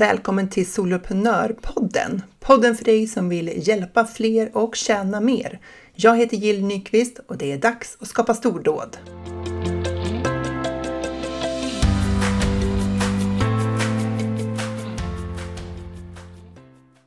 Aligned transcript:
Välkommen 0.00 0.48
till 0.48 0.72
Soloprenörpodden! 0.72 2.22
Podden 2.38 2.76
för 2.76 2.84
dig 2.84 3.06
som 3.06 3.28
vill 3.28 3.68
hjälpa 3.68 4.04
fler 4.04 4.56
och 4.56 4.76
tjäna 4.76 5.20
mer. 5.20 5.60
Jag 5.94 6.16
heter 6.16 6.36
Jill 6.36 6.64
Nyqvist 6.64 7.20
och 7.26 7.36
det 7.36 7.52
är 7.52 7.58
dags 7.58 7.96
att 8.00 8.08
skapa 8.08 8.34
stordåd. 8.34 8.96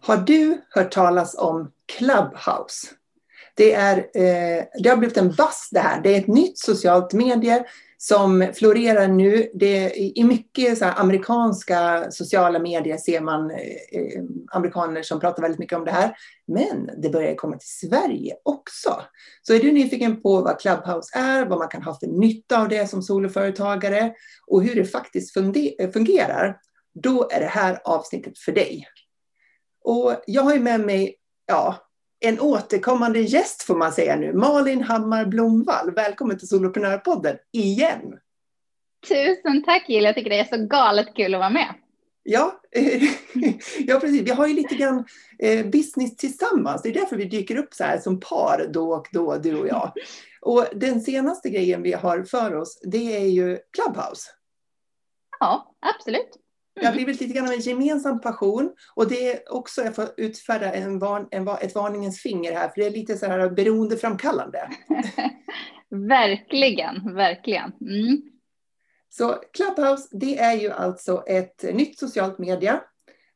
Har 0.01 0.17
du 0.17 0.61
hört 0.69 0.91
talas 0.91 1.35
om 1.37 1.71
Clubhouse? 1.97 2.87
Det, 3.55 3.73
är, 3.73 3.97
eh, 3.97 4.63
det 4.83 4.89
har 4.89 4.97
blivit 4.97 5.17
en 5.17 5.35
bass 5.35 5.69
det 5.71 5.79
här. 5.79 6.01
Det 6.01 6.15
är 6.15 6.19
ett 6.19 6.27
nytt 6.27 6.59
socialt 6.59 7.13
medie 7.13 7.65
som 8.05 8.51
florerar 8.53 9.07
nu. 9.07 9.49
Det, 9.53 9.91
I 9.95 10.23
mycket 10.23 10.77
så 10.77 10.85
amerikanska 10.85 12.11
sociala 12.11 12.59
medier 12.59 12.97
ser 12.97 13.21
man 13.21 13.51
eh, 13.51 13.57
eh, 13.91 14.23
amerikaner 14.51 15.03
som 15.03 15.19
pratar 15.19 15.41
väldigt 15.41 15.59
mycket 15.59 15.77
om 15.77 15.85
det 15.85 15.91
här. 15.91 16.15
Men 16.47 16.89
det 17.01 17.09
börjar 17.09 17.35
komma 17.35 17.57
till 17.57 17.89
Sverige 17.89 18.35
också. 18.43 19.01
Så 19.41 19.53
är 19.53 19.59
du 19.59 19.71
nyfiken 19.71 20.21
på 20.21 20.41
vad 20.41 20.59
Clubhouse 20.59 21.17
är, 21.19 21.45
vad 21.45 21.59
man 21.59 21.67
kan 21.67 21.83
ha 21.83 21.99
för 21.99 22.07
nytta 22.07 22.61
av 22.61 22.69
det 22.69 22.89
som 22.89 23.01
soloföretagare 23.01 24.13
och 24.47 24.63
hur 24.63 24.75
det 24.75 24.85
faktiskt 24.85 25.37
eh, 25.37 25.91
fungerar, 25.93 26.57
då 26.93 27.29
är 27.31 27.39
det 27.39 27.45
här 27.45 27.81
avsnittet 27.83 28.39
för 28.39 28.51
dig. 28.51 28.87
Och 29.83 30.15
jag 30.27 30.43
har 30.43 30.53
ju 30.53 30.59
med 30.59 30.79
mig 30.79 31.15
ja, 31.45 31.82
en 32.25 32.39
återkommande 32.39 33.19
gäst 33.19 33.63
får 33.63 33.75
man 33.75 33.91
säga 33.91 34.15
nu, 34.15 34.33
Malin 34.33 34.81
Hammar 34.81 35.25
Blomvall. 35.25 35.91
Välkommen 35.91 36.39
till 36.39 36.47
Soloprenörpodden 36.47 37.37
igen! 37.51 38.19
Tusen 39.07 39.63
tack 39.65 39.89
Jill, 39.89 40.03
jag 40.03 40.15
tycker 40.15 40.29
det 40.29 40.39
är 40.39 40.57
så 40.57 40.65
galet 40.65 41.15
kul 41.15 41.33
att 41.33 41.39
vara 41.39 41.49
med. 41.49 41.73
Ja, 42.23 42.61
ja 43.79 43.99
precis. 43.99 44.21
Vi 44.21 44.31
har 44.31 44.47
ju 44.47 44.53
lite 44.53 44.75
grann 44.75 45.05
eh, 45.39 45.65
business 45.65 46.17
tillsammans. 46.17 46.81
Det 46.81 46.89
är 46.89 46.93
därför 46.93 47.15
vi 47.15 47.25
dyker 47.25 47.55
upp 47.55 47.73
så 47.73 47.83
här 47.83 47.97
som 47.97 48.19
par 48.19 48.69
då 48.73 48.93
och 48.93 49.07
då, 49.11 49.37
du 49.37 49.59
och 49.59 49.67
jag. 49.67 49.91
Och 50.41 50.65
den 50.75 51.01
senaste 51.01 51.49
grejen 51.49 51.81
vi 51.81 51.93
har 51.93 52.23
för 52.23 52.55
oss, 52.55 52.79
det 52.83 53.15
är 53.15 53.27
ju 53.27 53.57
Clubhouse. 53.71 54.29
Ja, 55.39 55.75
absolut. 55.79 56.42
Det 56.75 56.85
har 56.85 56.93
blivit 56.93 57.21
lite 57.21 57.33
grann 57.33 57.47
av 57.47 57.53
en 57.53 57.59
gemensam 57.59 58.21
passion 58.21 58.75
och 58.95 59.09
det 59.09 59.31
är 59.31 59.53
också, 59.53 59.81
jag 59.81 59.95
får 59.95 60.09
utfärda 60.17 60.73
en 60.73 60.99
varn, 60.99 61.27
en, 61.31 61.47
ett 61.47 61.75
varningens 61.75 62.19
finger 62.19 62.53
här, 62.53 62.69
för 62.69 62.81
det 62.81 62.87
är 62.87 62.91
lite 62.91 63.17
så 63.17 63.25
här 63.25 63.49
beroendeframkallande. 63.49 64.69
verkligen, 65.89 67.15
verkligen. 67.15 67.71
Mm. 67.81 68.21
Så 69.09 69.41
Clubhouse, 69.53 70.07
det 70.11 70.39
är 70.39 70.53
ju 70.53 70.71
alltså 70.71 71.23
ett 71.27 71.63
nytt 71.73 71.99
socialt 71.99 72.39
media 72.39 72.81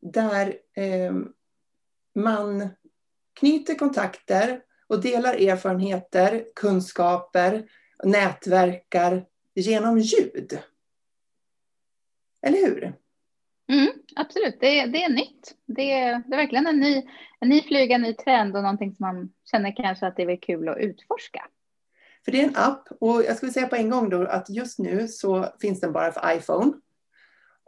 där 0.01 0.55
eh, 0.75 1.13
man 2.15 2.69
knyter 3.39 3.75
kontakter 3.75 4.61
och 4.87 5.01
delar 5.01 5.33
erfarenheter, 5.33 6.45
kunskaper, 6.55 7.69
nätverkar 8.03 9.25
genom 9.55 9.99
ljud. 9.99 10.59
Eller 12.41 12.65
hur? 12.65 12.93
Mm, 13.71 13.87
absolut, 14.15 14.57
det, 14.59 14.85
det 14.85 15.03
är 15.03 15.09
nytt. 15.09 15.55
Det, 15.65 15.73
det 15.73 15.91
är 15.91 16.23
verkligen 16.29 16.67
en 16.67 16.79
ny, 16.79 17.03
en 17.39 17.49
ny 17.49 17.61
flyga, 17.61 17.95
en 17.95 18.01
ny 18.01 18.13
trend 18.13 18.55
och 18.55 18.63
någonting 18.63 18.95
som 18.95 19.05
man 19.05 19.29
känner 19.51 19.75
kanske 19.75 20.07
att 20.07 20.15
det 20.15 20.23
är 20.23 20.41
kul 20.41 20.69
att 20.69 20.77
utforska. 20.77 21.45
För 22.25 22.31
det 22.31 22.41
är 22.41 22.47
en 22.47 22.55
app 22.55 22.87
och 22.99 23.23
jag 23.23 23.37
skulle 23.37 23.51
säga 23.51 23.67
på 23.67 23.75
en 23.75 23.89
gång 23.89 24.09
då 24.09 24.27
att 24.27 24.49
just 24.49 24.79
nu 24.79 25.07
så 25.07 25.45
finns 25.61 25.79
den 25.79 25.91
bara 25.91 26.11
för 26.11 26.37
iPhone. 26.37 26.73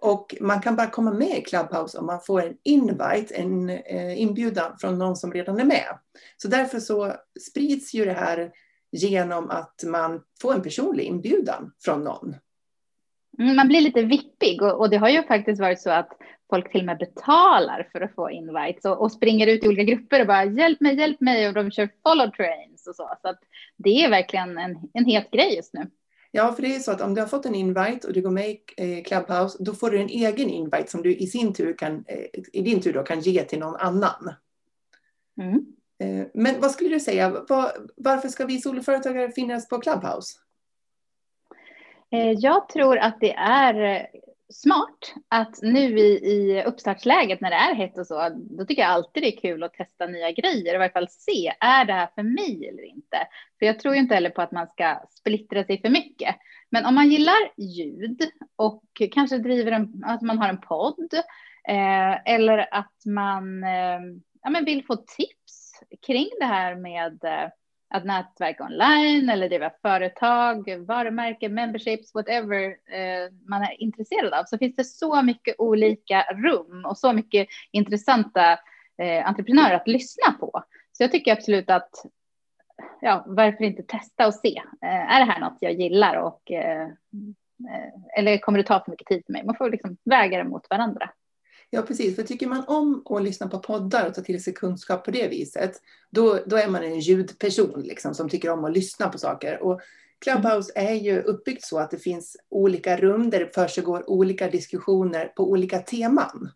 Och 0.02 0.36
man 0.42 0.62
kan 0.62 0.76
bara 0.76 0.88
komma 0.88 1.14
med 1.14 1.38
i 1.38 1.42
Clubhouse 1.42 1.98
om 1.98 2.06
man 2.06 2.22
får 2.22 2.42
en 2.42 2.58
invite, 2.64 3.36
en 3.36 3.70
eh, 3.70 4.22
inbjudan 4.22 4.78
från 4.80 4.98
någon 4.98 5.16
som 5.16 5.34
redan 5.34 5.60
är 5.60 5.66
med. 5.66 6.00
Så 6.38 6.48
därför 6.48 6.80
så 6.80 7.14
sprids 7.50 7.94
ju 7.94 8.06
det 8.06 8.14
här 8.14 8.52
genom 8.92 9.50
att 9.50 9.84
man 9.86 10.22
får 10.42 10.54
en 10.54 10.62
personlig 10.62 11.04
inbjudan 11.04 11.72
från 11.84 12.04
någon. 12.04 12.36
Mm, 13.40 13.56
man 13.56 13.68
blir 13.68 13.82
lite 13.82 14.02
vippig 14.02 14.62
och, 14.62 14.80
och, 14.80 14.90
det 14.90 14.98
har 14.98 15.10
ju 15.10 15.24
faktiskt 15.24 15.62
varit 15.62 15.82
så 15.82 15.90
att 15.90 16.10
folk 16.50 16.72
till 16.72 16.82
och 16.82 16.86
med 16.86 16.98
betalar 16.98 17.88
för 17.92 18.02
att 18.02 18.16
få 18.16 18.32
invites 18.32 18.86
och, 18.86 19.02
och, 19.02 19.12
springer 19.12 19.48
ut 19.48 19.64
i 19.64 19.68
olika 19.68 19.84
grupper 19.84 20.22
och 20.22 20.28
bara 20.28 20.46
hjälp 20.46 20.82
mig, 20.82 20.96
hjälp 20.96 21.22
mig 21.22 21.48
och 21.48 21.54
de 21.54 21.72
kör 21.72 21.90
follow 22.04 22.32
trains 22.32 22.88
och 22.88 22.96
så. 22.96 23.10
Så 23.22 23.28
att 23.30 23.40
det 23.78 24.04
är 24.04 24.10
verkligen 24.10 24.58
en, 24.58 24.78
en 24.94 25.06
het 25.06 25.32
grej 25.32 25.56
just 25.56 25.74
nu. 25.74 25.88
Ja, 26.32 26.54
för 26.54 26.62
det 26.62 26.76
är 26.76 26.80
så 26.80 26.92
att 26.92 27.02
om 27.02 27.16
du 27.16 27.22
har 27.22 27.28
fått 27.28 27.46
en 27.46 27.56
invite 27.56 28.08
och 28.08 28.14
du 28.14 28.22
går 28.22 28.32
med 28.32 28.50
i 28.50 28.60
eh, 28.78 29.04
Clubhouse, 29.04 29.64
då 29.64 29.74
får 29.74 29.92
du 29.92 30.00
en 30.00 30.10
egen 30.10 30.50
invite 30.50 30.92
som 30.92 31.02
du 31.02 31.16
i 31.16 31.28
sin 31.28 31.54
tur 31.54 31.74
kan, 31.78 32.06
eh, 32.08 32.42
i 32.54 32.62
din 32.62 32.82
tur 32.82 32.94
då 32.94 33.04
kan 33.04 33.20
ge 33.20 33.44
till 33.44 33.60
någon 33.60 33.76
annan. 33.76 34.34
Mm. 35.42 35.66
Eh, 36.00 36.28
men 36.34 36.62
vad 36.62 36.72
skulle 36.72 36.90
du 36.90 37.00
säga, 37.00 37.30
var, 37.30 37.72
varför 37.96 38.28
ska 38.28 38.46
vi 38.46 38.62
soloföretagare 38.62 39.32
finnas 39.32 39.70
på 39.70 39.78
Clubhouse? 39.78 40.38
Eh, 42.12 42.32
jag 42.32 42.70
tror 42.70 42.98
att 42.98 43.20
det 43.20 43.34
är 43.34 43.84
eh, 43.84 44.06
smart 44.54 45.14
att 45.28 45.62
nu 45.62 46.00
i, 46.00 46.32
i 46.32 46.64
uppstartsläget 46.64 47.42
när 47.42 47.50
det 47.50 47.56
är 47.56 47.76
hett 47.76 47.98
och 47.98 48.08
så, 48.08 48.30
då 48.34 48.66
tycker 48.66 48.82
jag 48.82 48.92
alltid 48.92 49.24
det 49.24 49.36
är 49.38 49.42
kul 49.42 49.64
att 49.64 49.74
testa 49.74 50.06
nya 50.06 50.32
grejer, 50.32 50.76
i 50.76 50.78
varje 50.78 50.92
fall 50.92 51.10
se, 51.10 51.54
är 51.60 51.86
det 51.86 51.94
här 51.94 52.10
för 52.16 52.24
mig 52.24 52.68
eller 52.68 52.84
inte? 52.84 53.18
För 53.60 53.66
jag 53.66 53.80
tror 53.80 53.94
ju 53.94 54.00
inte 54.00 54.16
heller 54.16 54.30
på 54.30 54.42
att 54.42 54.52
man 54.52 54.68
ska 54.68 55.00
splittra 55.10 55.64
sig 55.64 55.82
för 55.82 55.90
mycket. 55.90 56.36
Men 56.70 56.86
om 56.86 56.96
man 56.96 57.10
gillar 57.10 57.52
ljud 57.58 58.22
och 58.56 58.84
kanske 59.12 59.38
driver 59.38 59.72
en, 59.72 60.04
att 60.06 60.22
man 60.22 60.38
har 60.38 60.50
en 60.50 60.62
podd, 60.62 61.14
eh, 61.68 62.34
eller 62.34 62.68
att 62.72 63.06
man 63.06 63.64
eh, 63.64 64.00
ja, 64.42 64.50
men 64.50 64.66
vill 64.66 64.86
få 64.86 64.96
tips 64.96 65.80
kring 66.08 66.30
det 66.40 66.46
här 66.46 66.76
med 66.76 67.24
eh, 67.24 67.50
att 67.90 68.06
nätverka 68.06 68.64
online 68.64 69.30
eller 69.30 69.50
driva 69.50 69.72
företag, 69.82 70.86
varumärken, 70.88 71.54
memberships, 71.54 72.16
whatever 72.16 72.64
eh, 72.70 73.32
man 73.48 73.62
är 73.62 73.82
intresserad 73.82 74.34
av, 74.34 74.44
så 74.44 74.58
finns 74.58 74.76
det 74.76 74.84
så 74.84 75.22
mycket 75.22 75.56
olika 75.58 76.22
rum 76.22 76.86
och 76.86 76.98
så 76.98 77.14
mycket 77.14 77.48
intressanta 77.72 78.52
eh, 78.98 79.28
entreprenörer 79.28 79.76
att 79.76 79.88
lyssna 79.88 80.32
på. 80.40 80.64
Så 80.92 81.04
jag 81.04 81.12
tycker 81.12 81.32
absolut 81.32 81.70
att, 81.70 82.06
ja, 83.02 83.24
varför 83.28 83.64
inte 83.64 83.84
testa 83.84 84.28
och 84.28 84.34
se? 84.34 84.62
Eh, 84.82 85.16
är 85.16 85.20
det 85.26 85.32
här 85.32 85.40
något 85.40 85.58
jag 85.60 85.74
gillar 85.74 86.16
och 86.16 86.52
eh, 86.52 86.82
eh 86.82 88.18
eller 88.18 88.38
kommer 88.38 88.58
det 88.58 88.64
ta 88.64 88.84
för 88.84 88.92
mycket 88.92 89.08
tid 89.08 89.24
för 89.26 89.34
mig? 89.34 89.46
Man 89.46 89.56
får 89.56 89.70
liksom 89.70 89.98
väga 90.06 90.38
det 90.38 90.44
mot 90.44 90.70
varandra. 90.70 91.10
Ja, 91.70 91.82
precis. 91.82 92.16
För 92.16 92.24
tycker 92.24 92.48
man 92.48 92.64
om 92.68 93.04
att 93.06 93.24
lyssna 93.24 93.48
på 93.48 93.60
poddar 93.60 94.08
och 94.08 94.14
ta 94.14 94.22
till 94.22 94.44
sig 94.44 94.54
kunskap 94.54 95.06
på 95.06 95.12
det 95.12 95.28
viset, 95.28 95.82
då, 96.10 96.40
då 96.46 96.56
är 96.56 96.68
man 96.68 96.84
en 96.84 97.00
ljudperson 97.00 97.82
liksom, 97.82 98.16
som 98.16 98.30
tycker 98.30 98.50
om 98.50 98.66
att 98.66 98.74
lyssna 98.74 99.10
på 99.10 99.18
saker. 99.18 99.64
Och 99.64 99.82
Clubhouse 100.20 100.72
är 100.76 100.94
ju 100.94 101.22
uppbyggt 101.22 101.66
så 101.66 101.80
att 101.80 101.92
det 101.92 101.98
finns 101.98 102.38
olika 102.50 102.98
rum 102.98 103.30
där 103.30 103.40
det 103.40 103.54
försiggår 103.54 104.10
olika 104.10 104.50
diskussioner 104.50 105.26
på 105.26 105.52
olika 105.52 105.80
teman. 105.80 106.50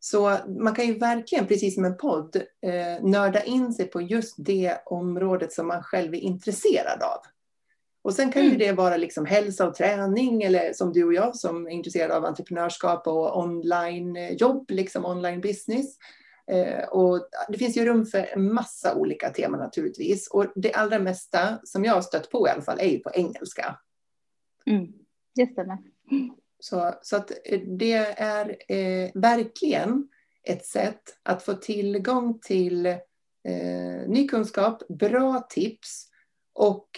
Så 0.00 0.38
man 0.58 0.74
kan 0.74 0.86
ju 0.86 0.98
verkligen, 0.98 1.46
precis 1.46 1.74
som 1.74 1.84
en 1.84 1.96
podd, 1.96 2.36
eh, 2.36 3.04
nörda 3.04 3.42
in 3.42 3.72
sig 3.72 3.86
på 3.86 4.00
just 4.00 4.34
det 4.38 4.78
området 4.86 5.52
som 5.52 5.66
man 5.66 5.82
själv 5.82 6.14
är 6.14 6.18
intresserad 6.18 7.02
av. 7.02 7.18
Och 8.02 8.14
sen 8.14 8.32
kan 8.32 8.42
ju 8.42 8.48
mm. 8.48 8.58
det 8.58 8.72
vara 8.72 8.96
liksom 8.96 9.26
hälsa 9.26 9.68
och 9.68 9.74
träning 9.74 10.42
eller 10.42 10.72
som 10.72 10.92
du 10.92 11.04
och 11.04 11.14
jag 11.14 11.36
som 11.36 11.66
är 11.66 11.70
intresserade 11.70 12.16
av 12.16 12.24
entreprenörskap 12.24 13.06
och 13.06 13.38
onlinejobb, 13.38 14.70
liksom 14.70 15.04
online 15.04 15.40
business. 15.40 15.96
Eh, 16.50 16.84
och 16.84 17.28
det 17.48 17.58
finns 17.58 17.76
ju 17.76 17.84
rum 17.84 18.06
för 18.06 18.28
en 18.32 18.54
massa 18.54 18.94
olika 18.94 19.30
teman 19.30 19.60
naturligtvis. 19.60 20.28
Och 20.28 20.52
det 20.54 20.72
allra 20.72 20.98
mesta 20.98 21.58
som 21.64 21.84
jag 21.84 21.94
har 21.94 22.02
stött 22.02 22.30
på 22.30 22.46
i 22.48 22.50
alla 22.50 22.62
fall 22.62 22.80
är 22.80 22.88
ju 22.88 22.98
på 22.98 23.10
engelska. 23.14 23.78
Mm, 24.66 24.92
det. 25.64 25.78
Så, 26.58 26.94
så 27.02 27.16
att 27.16 27.30
eh, 27.44 27.60
det 27.60 27.92
är 28.16 28.56
eh, 28.68 29.10
verkligen 29.14 30.08
ett 30.42 30.66
sätt 30.66 31.02
att 31.22 31.42
få 31.42 31.54
tillgång 31.54 32.38
till 32.38 32.86
eh, 32.86 34.08
ny 34.08 34.28
kunskap, 34.28 34.82
bra 34.88 35.46
tips 35.50 36.08
och 36.54 36.88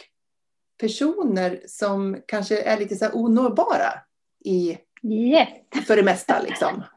personer 0.80 1.60
som 1.66 2.22
kanske 2.26 2.62
är 2.62 2.78
lite 2.78 2.96
så 2.96 3.04
här 3.04 3.16
onåbara 3.16 3.92
i, 4.44 4.78
yes. 5.02 5.48
för 5.86 5.96
det 5.96 6.02
mesta. 6.02 6.42
Liksom. 6.42 6.82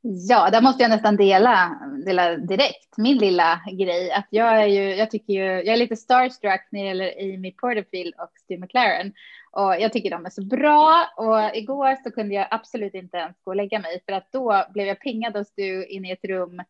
Ja, 0.00 0.50
där 0.50 0.60
måste 0.60 0.82
jag 0.82 0.90
nästan 0.90 1.16
dela, 1.16 1.80
dela 2.04 2.36
direkt 2.36 2.96
min 2.96 3.18
lilla 3.18 3.60
grej. 3.72 4.12
Att 4.12 4.26
jag, 4.30 4.62
är 4.62 4.66
ju, 4.66 4.94
jag, 4.94 5.10
tycker 5.10 5.32
ju, 5.32 5.44
jag 5.44 5.68
är 5.68 5.76
lite 5.76 5.96
starstruck 5.96 6.68
när 6.70 6.80
det 6.80 6.86
gäller 6.86 7.34
Amy 7.34 7.52
Porterfield 7.52 8.14
och 8.18 8.30
Stu 8.44 8.58
McLaren. 8.58 9.12
Och 9.50 9.74
jag 9.80 9.92
tycker 9.92 10.10
de 10.10 10.26
är 10.26 10.30
så 10.30 10.44
bra. 10.44 11.08
Och 11.16 11.56
igår 11.56 11.96
så 12.04 12.10
kunde 12.10 12.34
jag 12.34 12.48
absolut 12.50 12.94
inte 12.94 13.16
ens 13.16 13.36
gå 13.44 13.50
och 13.50 13.56
lägga 13.56 13.78
mig 13.78 14.02
för 14.06 14.12
att 14.12 14.32
då 14.32 14.64
blev 14.72 14.86
jag 14.86 15.00
pingad 15.00 15.36
av 15.36 15.44
Stu 15.44 15.84
in 15.84 16.04
i 16.04 16.10
ett 16.10 16.24
rum 16.24 16.60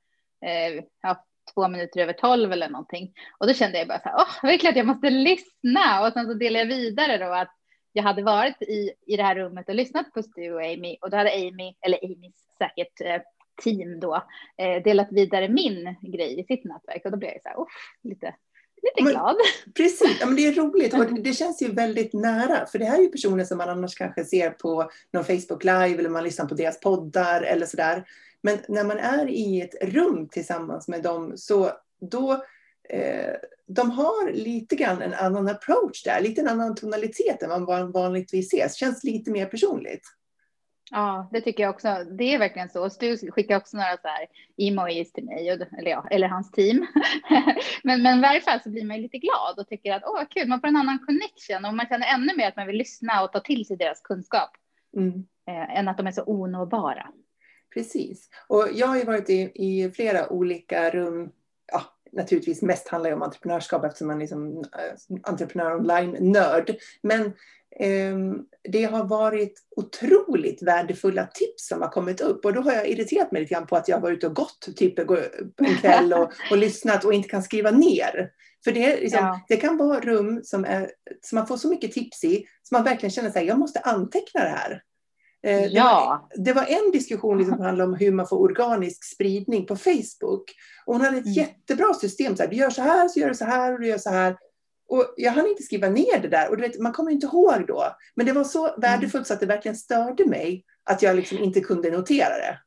eh, 0.45 0.85
ja, 1.03 1.25
två 1.55 1.69
minuter 1.69 2.01
över 2.01 2.13
tolv 2.13 2.53
eller 2.53 2.69
någonting. 2.69 3.13
Och 3.39 3.47
då 3.47 3.55
kände 3.55 3.79
jag 3.79 3.89
bara 3.89 4.01
så 4.01 4.09
här, 4.09 4.17
åh, 4.19 4.35
det 4.43 4.55
är 4.55 4.59
klart 4.59 4.77
jag 4.77 4.87
måste 4.87 5.11
lyssna. 5.11 6.07
Och 6.07 6.13
sen 6.13 6.27
så 6.27 6.35
delade 6.35 6.59
jag 6.59 6.77
vidare 6.77 7.19
då 7.19 7.33
att 7.33 7.55
jag 7.93 8.03
hade 8.03 8.23
varit 8.23 8.63
i, 8.63 8.91
i 9.07 9.17
det 9.17 9.23
här 9.23 9.35
rummet 9.35 9.69
och 9.69 9.75
lyssnat 9.75 10.13
på 10.13 10.23
Stu 10.23 10.53
och 10.53 10.63
Amy 10.63 10.97
och 11.01 11.11
då 11.11 11.17
hade 11.17 11.33
Amy, 11.33 11.75
eller 11.81 12.05
Amys 12.05 12.35
säkert 12.59 13.01
eh, 13.01 13.23
team 13.63 14.01
då, 14.01 14.15
eh, 14.59 14.83
delat 14.83 15.09
vidare 15.11 15.49
min 15.49 15.97
grej 16.03 16.41
i 16.41 16.45
sitt 16.45 16.65
nätverk 16.65 17.05
och 17.05 17.11
då 17.11 17.17
blev 17.17 17.31
jag 17.31 17.43
så 17.43 17.49
här, 17.49 17.57
lite 18.03 18.35
lite 18.83 19.05
men, 19.05 19.13
glad. 19.13 19.37
Precis, 19.77 20.17
ja, 20.21 20.27
men 20.27 20.37
det 20.37 20.47
är 20.47 20.53
roligt 20.53 20.95
och 20.95 21.13
det 21.23 21.33
känns 21.33 21.63
ju 21.63 21.73
väldigt 21.73 22.13
nära. 22.13 22.67
För 22.67 22.79
det 22.79 22.85
här 22.85 22.99
är 22.99 23.03
ju 23.03 23.09
personer 23.09 23.45
som 23.45 23.59
man 23.59 23.69
annars 23.69 23.95
kanske 23.95 24.25
ser 24.25 24.51
på 24.51 24.91
någon 25.13 25.25
Facebook 25.25 25.65
live 25.65 25.99
eller 25.99 26.09
man 26.09 26.25
lyssnar 26.25 26.47
på 26.47 26.55
deras 26.55 26.81
poddar 26.81 27.43
eller 27.43 27.67
sådär. 27.67 28.05
Men 28.43 28.59
när 28.69 28.85
man 28.85 28.99
är 28.99 29.29
i 29.29 29.61
ett 29.61 29.75
rum 29.95 30.29
tillsammans 30.29 30.89
med 30.89 31.03
dem 31.03 31.33
så 31.37 31.71
då 32.01 32.33
eh, 32.89 33.35
de 33.67 33.91
har 33.91 34.33
lite 34.33 34.77
grann 34.77 35.03
en 35.03 35.15
annan 35.15 35.49
approach 35.49 36.05
där, 36.05 36.21
lite 36.21 36.41
en 36.41 36.49
annan 36.49 36.75
tonalitet 36.75 37.43
än 37.43 37.49
vad 37.51 37.63
man 37.63 37.93
vanligtvis 37.93 38.55
ses. 38.55 38.75
Känns 38.75 39.05
lite 39.05 39.31
mer 39.31 39.47
personligt. 39.47 40.03
Ja, 40.91 41.29
det 41.33 41.41
tycker 41.41 41.63
jag 41.63 41.75
också. 41.75 42.05
Det 42.19 42.35
är 42.35 42.39
verkligen 42.39 42.69
så. 42.69 42.91
Stu 42.91 43.17
skickar 43.17 43.57
också 43.57 43.77
några 43.77 43.97
så 43.97 44.09
här 44.09 44.27
emojis 44.57 45.13
till 45.13 45.25
mig, 45.25 45.49
eller, 45.49 45.91
ja, 45.91 46.07
eller 46.11 46.29
hans 46.29 46.51
team. 46.51 46.87
men, 47.83 48.03
men 48.03 48.19
i 48.19 48.23
varje 48.23 48.41
fall 48.41 48.61
så 48.63 48.71
blir 48.71 48.85
man 48.85 49.03
lite 49.03 49.19
glad 49.19 49.59
och 49.59 49.69
tycker 49.69 49.93
att 49.93 50.03
åh, 50.07 50.13
vad 50.13 50.31
kul, 50.31 50.49
man 50.49 50.61
får 50.61 50.69
en 50.69 50.77
annan 50.77 50.99
connection 50.99 51.65
och 51.65 51.75
man 51.75 51.87
känner 51.87 52.15
ännu 52.15 52.37
mer 52.37 52.49
att 52.49 52.57
man 52.57 52.67
vill 52.67 52.77
lyssna 52.77 53.23
och 53.23 53.33
ta 53.33 53.41
till 53.41 53.67
sig 53.67 53.77
deras 53.77 54.01
kunskap. 54.01 54.51
Mm. 54.97 55.27
Eh, 55.49 55.79
än 55.79 55.89
att 55.89 55.97
de 55.97 56.07
är 56.07 56.13
så 56.13 56.23
onåbara. 56.27 57.07
Precis. 57.75 58.29
Och 58.47 58.69
jag 58.73 58.87
har 58.87 58.97
ju 58.97 59.05
varit 59.05 59.31
i, 59.31 59.51
i 59.55 59.91
flera 59.91 60.33
olika 60.33 60.91
rum. 60.91 61.31
Ja, 61.73 61.83
naturligtvis 62.13 62.63
mest 62.63 62.89
handlar 62.89 63.11
det 63.11 63.17
om 63.17 63.23
entreprenörskap 63.23 63.85
eftersom 63.85 64.07
man 64.07 64.17
är 64.17 64.21
liksom, 64.21 64.59
äh, 64.59 65.21
entreprenör 65.23 65.77
online-nörd. 65.77 66.77
Men 67.03 67.33
Ehm, 67.81 68.45
det 68.69 68.85
har 68.85 69.05
varit 69.05 69.63
otroligt 69.77 70.63
värdefulla 70.63 71.27
tips 71.27 71.69
som 71.69 71.83
har 71.83 71.89
kommit 71.89 72.21
upp 72.21 72.45
och 72.45 72.53
då 72.53 72.61
har 72.61 72.73
jag 72.73 72.89
irriterat 72.89 73.33
mig 73.33 73.41
lite 73.41 73.55
grann 73.55 73.67
på 73.67 73.77
att 73.77 73.89
jag 73.89 74.01
varit 74.01 74.17
ute 74.17 74.27
och 74.27 74.35
gått 74.35 74.77
typ 74.77 74.99
en 74.99 75.77
kväll 75.81 76.13
och, 76.13 76.33
och 76.51 76.59
lyssnat 76.59 77.05
och 77.05 77.13
inte 77.13 77.29
kan 77.29 77.43
skriva 77.43 77.71
ner. 77.71 78.31
För 78.65 78.73
det, 78.73 79.01
liksom, 79.01 79.25
ja. 79.25 79.41
det 79.49 79.57
kan 79.57 79.77
vara 79.77 80.01
rum 80.01 80.41
som, 80.45 80.65
är, 80.65 80.91
som 81.23 81.37
man 81.37 81.47
får 81.47 81.57
så 81.57 81.69
mycket 81.69 81.93
tips 81.93 82.25
i 82.25 82.45
som 82.63 82.77
man 82.77 82.85
verkligen 82.85 83.11
känner 83.11 83.31
sig 83.31 83.47
jag 83.47 83.59
måste 83.59 83.81
anteckna 83.81 84.41
det 84.41 84.49
här. 84.49 84.83
Eh, 85.47 85.67
ja. 85.67 86.29
det, 86.37 86.37
var, 86.37 86.45
det 86.45 86.53
var 86.53 86.85
en 86.85 86.91
diskussion 86.93 87.39
liksom 87.39 87.57
som 87.57 87.65
handlade 87.65 87.91
om 87.91 87.97
hur 87.97 88.13
man 88.13 88.29
får 88.29 88.41
organisk 88.41 89.05
spridning 89.05 89.67
på 89.67 89.77
Facebook. 89.77 90.55
Och 90.87 90.95
hon 90.95 91.01
hade 91.01 91.17
ett 91.17 91.25
mm. 91.25 91.35
jättebra 91.35 91.95
system. 91.95 92.37
Så 92.37 92.43
här, 92.43 92.51
du 92.51 92.57
gör 92.57 92.71
så 92.71 92.83
här, 92.83 93.09
så 93.09 93.21
gör 93.21 93.29
du 93.29 93.35
så 93.35 93.45
här 93.45 93.73
och 93.73 93.81
du 93.81 93.87
gör 93.87 93.99
så 93.99 94.11
här. 94.11 94.37
Och 94.89 95.15
jag 95.17 95.33
hann 95.33 95.47
inte 95.47 95.63
skriva 95.63 95.89
ner 95.89 96.19
det 96.23 96.29
där 96.29 96.51
och 96.51 96.63
vet, 96.63 96.81
man 96.81 96.93
kommer 96.93 97.11
inte 97.11 97.27
ihåg 97.27 97.67
då. 97.67 97.85
Men 98.15 98.27
det 98.27 98.33
var 98.33 98.45
så 98.45 98.69
mm. 98.69 98.81
värdefullt 98.81 99.27
så 99.27 99.35
att 99.35 99.41
det 99.41 99.47
verkligen 99.47 99.77
störde 99.77 100.27
mig 100.27 100.65
att 100.85 101.03
jag 101.03 101.17
liksom 101.17 101.39
inte 101.39 101.61
kunde 101.61 101.91
notera 101.91 102.35
det. 102.37 102.59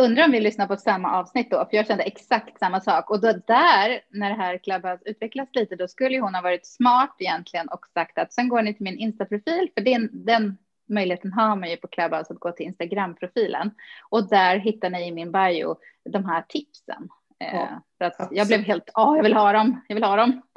Undrar 0.00 0.24
om 0.24 0.30
vi 0.30 0.40
lyssnar 0.40 0.66
på 0.66 0.76
samma 0.76 1.18
avsnitt 1.18 1.50
då, 1.50 1.56
för 1.56 1.76
jag 1.76 1.86
kände 1.86 2.04
exakt 2.04 2.58
samma 2.58 2.80
sak. 2.80 3.10
Och 3.10 3.20
då 3.20 3.32
där, 3.32 4.00
när 4.10 4.28
det 4.28 4.36
här 4.36 4.58
Clubhouse 4.58 5.02
utvecklas 5.04 5.48
lite, 5.52 5.76
då 5.76 5.88
skulle 5.88 6.20
hon 6.20 6.34
ha 6.34 6.42
varit 6.42 6.66
smart 6.66 7.16
egentligen 7.18 7.68
och 7.68 7.86
sagt 7.94 8.18
att 8.18 8.32
sen 8.32 8.48
går 8.48 8.62
ni 8.62 8.74
till 8.74 8.84
min 8.84 8.98
Insta-profil, 8.98 9.70
för 9.74 9.80
den, 9.80 10.10
den 10.12 10.58
möjligheten 10.88 11.32
har 11.32 11.56
man 11.56 11.70
ju 11.70 11.76
på 11.76 11.88
Clubhouse 11.88 12.32
att 12.32 12.40
gå 12.40 12.52
till 12.52 12.66
Instagram-profilen. 12.66 13.70
Och 14.10 14.28
där 14.28 14.56
hittar 14.56 14.90
ni 14.90 15.08
i 15.08 15.12
min 15.12 15.32
bio 15.32 15.76
de 16.10 16.24
här 16.24 16.44
tipsen. 16.48 17.08
Ja, 17.38 17.46
eh, 17.46 17.78
för 17.98 18.04
att 18.04 18.28
jag 18.30 18.46
blev 18.46 18.60
helt, 18.60 18.90
ja, 18.94 19.16
jag 19.16 19.22
vill 19.22 19.34
ha 19.34 19.52
dem, 19.52 19.80
jag 19.88 19.94
vill 19.94 20.04
ha 20.04 20.16
dem. 20.16 20.42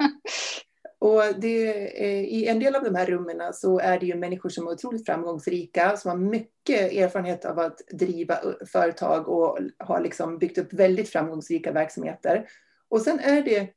Och 1.02 1.22
det, 1.38 1.88
I 2.28 2.48
en 2.48 2.58
del 2.58 2.74
av 2.74 2.84
de 2.84 2.94
här 2.94 3.06
rummen 3.06 3.52
så 3.52 3.78
är 3.78 3.98
det 3.98 4.06
ju 4.06 4.14
människor 4.14 4.48
som 4.48 4.66
är 4.66 4.70
otroligt 4.70 5.06
framgångsrika, 5.06 5.96
som 5.96 6.10
har 6.10 6.18
mycket 6.18 6.92
erfarenhet 6.92 7.44
av 7.44 7.58
att 7.58 7.78
driva 7.92 8.38
företag 8.72 9.28
och 9.28 9.58
har 9.78 10.00
liksom 10.00 10.38
byggt 10.38 10.58
upp 10.58 10.72
väldigt 10.72 11.08
framgångsrika 11.08 11.72
verksamheter. 11.72 12.46
Och 12.88 13.00
sen 13.00 13.20
är 13.20 13.42
det 13.42 13.68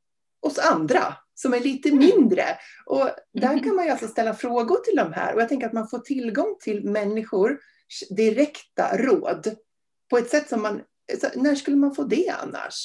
oss 0.41 0.59
andra 0.71 1.15
som 1.35 1.53
är 1.53 1.59
lite 1.59 1.89
mm. 1.89 1.99
mindre. 1.99 2.45
Och 2.85 3.09
där 3.33 3.63
kan 3.63 3.75
man 3.75 3.85
ju 3.85 3.91
alltså 3.91 4.07
ställa 4.07 4.33
frågor 4.33 4.77
till 4.77 4.95
de 4.95 5.13
här. 5.13 5.35
Och 5.35 5.41
jag 5.41 5.49
tänker 5.49 5.67
att 5.67 5.73
man 5.73 5.87
får 5.87 5.99
tillgång 5.99 6.55
till 6.59 6.89
människor 6.89 7.59
direkta 8.09 8.97
råd 8.97 9.55
på 10.09 10.17
ett 10.17 10.29
sätt 10.29 10.49
som 10.49 10.61
man... 10.61 10.81
När 11.35 11.55
skulle 11.55 11.77
man 11.77 11.95
få 11.95 12.03
det 12.03 12.29
annars? 12.29 12.75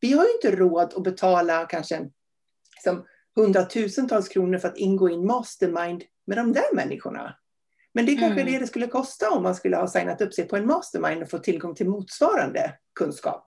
Vi 0.00 0.12
har 0.12 0.24
ju 0.24 0.32
inte 0.32 0.56
råd 0.56 0.94
att 0.94 1.02
betala 1.02 1.66
kanske 1.66 2.10
liksom, 2.74 3.06
hundratusentals 3.36 4.28
kronor 4.28 4.58
för 4.58 4.68
att 4.68 4.78
ingå 4.78 5.10
i 5.10 5.14
en 5.14 5.26
mastermind 5.26 6.02
med 6.26 6.38
de 6.38 6.52
där 6.52 6.74
människorna. 6.74 7.36
Men 7.94 8.06
det 8.06 8.12
är 8.12 8.18
kanske 8.18 8.40
mm. 8.40 8.52
det 8.52 8.58
det 8.58 8.66
skulle 8.66 8.86
kosta 8.86 9.30
om 9.30 9.42
man 9.42 9.54
skulle 9.54 9.76
ha 9.76 9.88
signat 9.88 10.20
upp 10.20 10.34
sig 10.34 10.48
på 10.48 10.56
en 10.56 10.66
mastermind 10.66 11.22
och 11.22 11.30
få 11.30 11.38
tillgång 11.38 11.74
till 11.74 11.88
motsvarande 11.88 12.74
kunskap. 12.94 13.44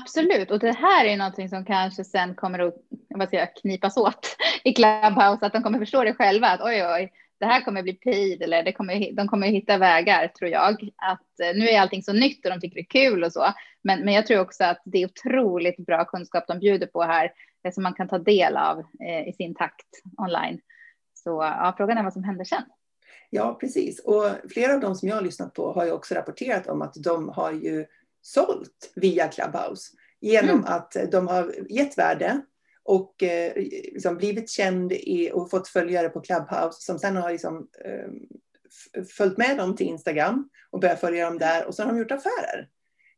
Absolut, 0.00 0.50
och 0.50 0.58
det 0.58 0.72
här 0.72 1.04
är 1.04 1.16
någonting 1.16 1.48
som 1.48 1.64
kanske 1.64 2.04
sen 2.04 2.34
kommer 2.34 2.58
att 2.58 2.74
vad 3.08 3.28
ska 3.28 3.36
jag, 3.36 3.56
knipas 3.56 3.96
åt 3.96 4.36
i 4.64 4.72
Clubhouse, 4.72 5.46
att 5.46 5.52
de 5.52 5.62
kommer 5.62 5.78
förstå 5.78 6.04
det 6.04 6.14
själva, 6.14 6.46
att 6.48 6.60
oj, 6.60 6.86
oj, 6.86 7.12
det 7.40 7.46
här 7.46 7.60
kommer 7.60 7.82
bli 7.82 7.92
paid 7.92 8.42
eller 8.42 8.62
det 8.62 8.72
kommer, 8.72 9.12
de 9.12 9.28
kommer 9.28 9.46
hitta 9.46 9.78
vägar, 9.78 10.28
tror 10.28 10.50
jag. 10.50 10.72
Att 10.96 11.40
eh, 11.40 11.58
nu 11.58 11.68
är 11.68 11.80
allting 11.80 12.02
så 12.02 12.12
nytt 12.12 12.44
och 12.44 12.50
de 12.50 12.60
tycker 12.60 12.74
det 12.74 12.80
är 12.80 13.08
kul 13.08 13.24
och 13.24 13.32
så, 13.32 13.52
men, 13.82 14.04
men 14.04 14.14
jag 14.14 14.26
tror 14.26 14.40
också 14.40 14.64
att 14.64 14.82
det 14.84 15.02
är 15.02 15.06
otroligt 15.06 15.76
bra 15.76 16.04
kunskap 16.04 16.44
de 16.46 16.58
bjuder 16.58 16.86
på 16.86 17.02
här 17.02 17.32
det 17.62 17.72
som 17.72 17.82
man 17.82 17.94
kan 17.94 18.08
ta 18.08 18.18
del 18.18 18.56
av 18.56 18.78
eh, 18.78 19.28
i 19.28 19.32
sin 19.36 19.54
takt 19.54 19.86
online. 20.18 20.60
Så 21.14 21.30
ja, 21.30 21.74
frågan 21.76 21.98
är 21.98 22.02
vad 22.02 22.12
som 22.12 22.24
händer 22.24 22.44
sen. 22.44 22.62
Ja, 23.30 23.56
precis. 23.60 24.04
Och 24.04 24.24
flera 24.50 24.74
av 24.74 24.80
de 24.80 24.94
som 24.94 25.08
jag 25.08 25.16
har 25.16 25.22
lyssnat 25.22 25.54
på 25.54 25.72
har 25.72 25.84
ju 25.84 25.92
också 25.92 26.14
rapporterat 26.14 26.66
om 26.66 26.82
att 26.82 26.94
de 26.94 27.28
har 27.28 27.52
ju 27.52 27.86
sålt 28.22 28.92
via 28.94 29.28
Clubhouse 29.28 29.92
genom 30.20 30.58
mm. 30.58 30.64
att 30.64 30.96
de 31.10 31.28
har 31.28 31.54
gett 31.68 31.98
värde 31.98 32.40
och 32.84 33.22
eh, 33.22 33.52
liksom 33.92 34.16
blivit 34.16 34.50
känd 34.50 34.92
i, 34.92 35.30
och 35.32 35.50
fått 35.50 35.68
följare 35.68 36.08
på 36.08 36.20
Clubhouse 36.20 36.82
som 36.82 36.98
sen 36.98 37.16
har 37.16 37.30
liksom, 37.30 37.68
eh, 37.84 39.04
följt 39.04 39.38
med 39.38 39.56
dem 39.56 39.76
till 39.76 39.86
Instagram 39.86 40.48
och 40.70 40.80
börjat 40.80 41.00
följa 41.00 41.24
dem 41.24 41.38
där 41.38 41.66
och 41.66 41.74
så 41.74 41.82
har 41.82 41.92
de 41.92 41.98
gjort 41.98 42.10
affärer. 42.10 42.68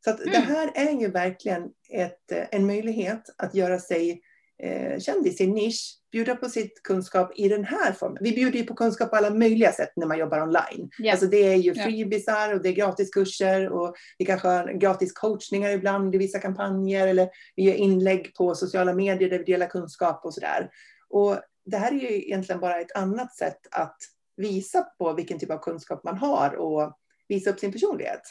Så 0.04 0.10
att 0.10 0.20
mm. 0.20 0.32
det 0.32 0.38
här 0.38 0.70
är 0.74 1.00
ju 1.00 1.10
verkligen 1.10 1.68
ett, 1.90 2.32
en 2.50 2.66
möjlighet 2.66 3.34
att 3.38 3.54
göra 3.54 3.78
sig 3.78 4.22
eh, 4.64 4.98
känd 4.98 5.26
i 5.26 5.30
sin 5.30 5.54
nisch, 5.54 5.98
bjuda 6.12 6.36
på 6.36 6.48
sitt 6.48 6.82
kunskap 6.82 7.32
i 7.36 7.48
den 7.48 7.64
här 7.64 7.92
formen. 7.92 8.18
Vi 8.20 8.32
bjuder 8.32 8.58
ju 8.58 8.66
på 8.66 8.74
kunskap 8.74 9.10
på 9.10 9.16
alla 9.16 9.30
möjliga 9.30 9.72
sätt 9.72 9.92
när 9.96 10.06
man 10.06 10.18
jobbar 10.18 10.42
online. 10.42 10.90
Yeah. 11.02 11.12
Alltså 11.12 11.26
det 11.26 11.36
är 11.36 11.56
ju 11.56 11.74
freebisar 11.74 12.54
och 12.54 12.62
det 12.62 12.68
är 12.68 12.72
gratiskurser 12.72 13.68
och 13.68 13.94
vi 14.18 14.24
kanske 14.24 14.48
har 14.48 14.72
gratis 14.72 15.12
coachningar 15.12 15.70
ibland 15.70 16.14
i 16.14 16.18
vissa 16.18 16.38
kampanjer 16.38 17.06
eller 17.06 17.28
vi 17.56 17.62
gör 17.62 17.74
inlägg 17.74 18.34
på 18.34 18.54
sociala 18.54 18.94
medier 18.94 19.30
där 19.30 19.38
vi 19.38 19.44
delar 19.44 19.66
kunskap 19.66 20.24
och 20.24 20.34
sådär. 20.34 20.70
Och 21.08 21.38
det 21.64 21.76
här 21.76 21.92
är 21.92 21.98
ju 21.98 22.24
egentligen 22.24 22.60
bara 22.60 22.80
ett 22.80 22.96
annat 22.96 23.36
sätt 23.36 23.60
att 23.70 23.96
visa 24.36 24.82
på 24.98 25.12
vilken 25.12 25.38
typ 25.38 25.50
av 25.50 25.58
kunskap 25.58 26.04
man 26.04 26.18
har 26.18 26.54
och 26.54 26.98
visa 27.28 27.50
upp 27.50 27.60
sin 27.60 27.72
personlighet. 27.72 28.22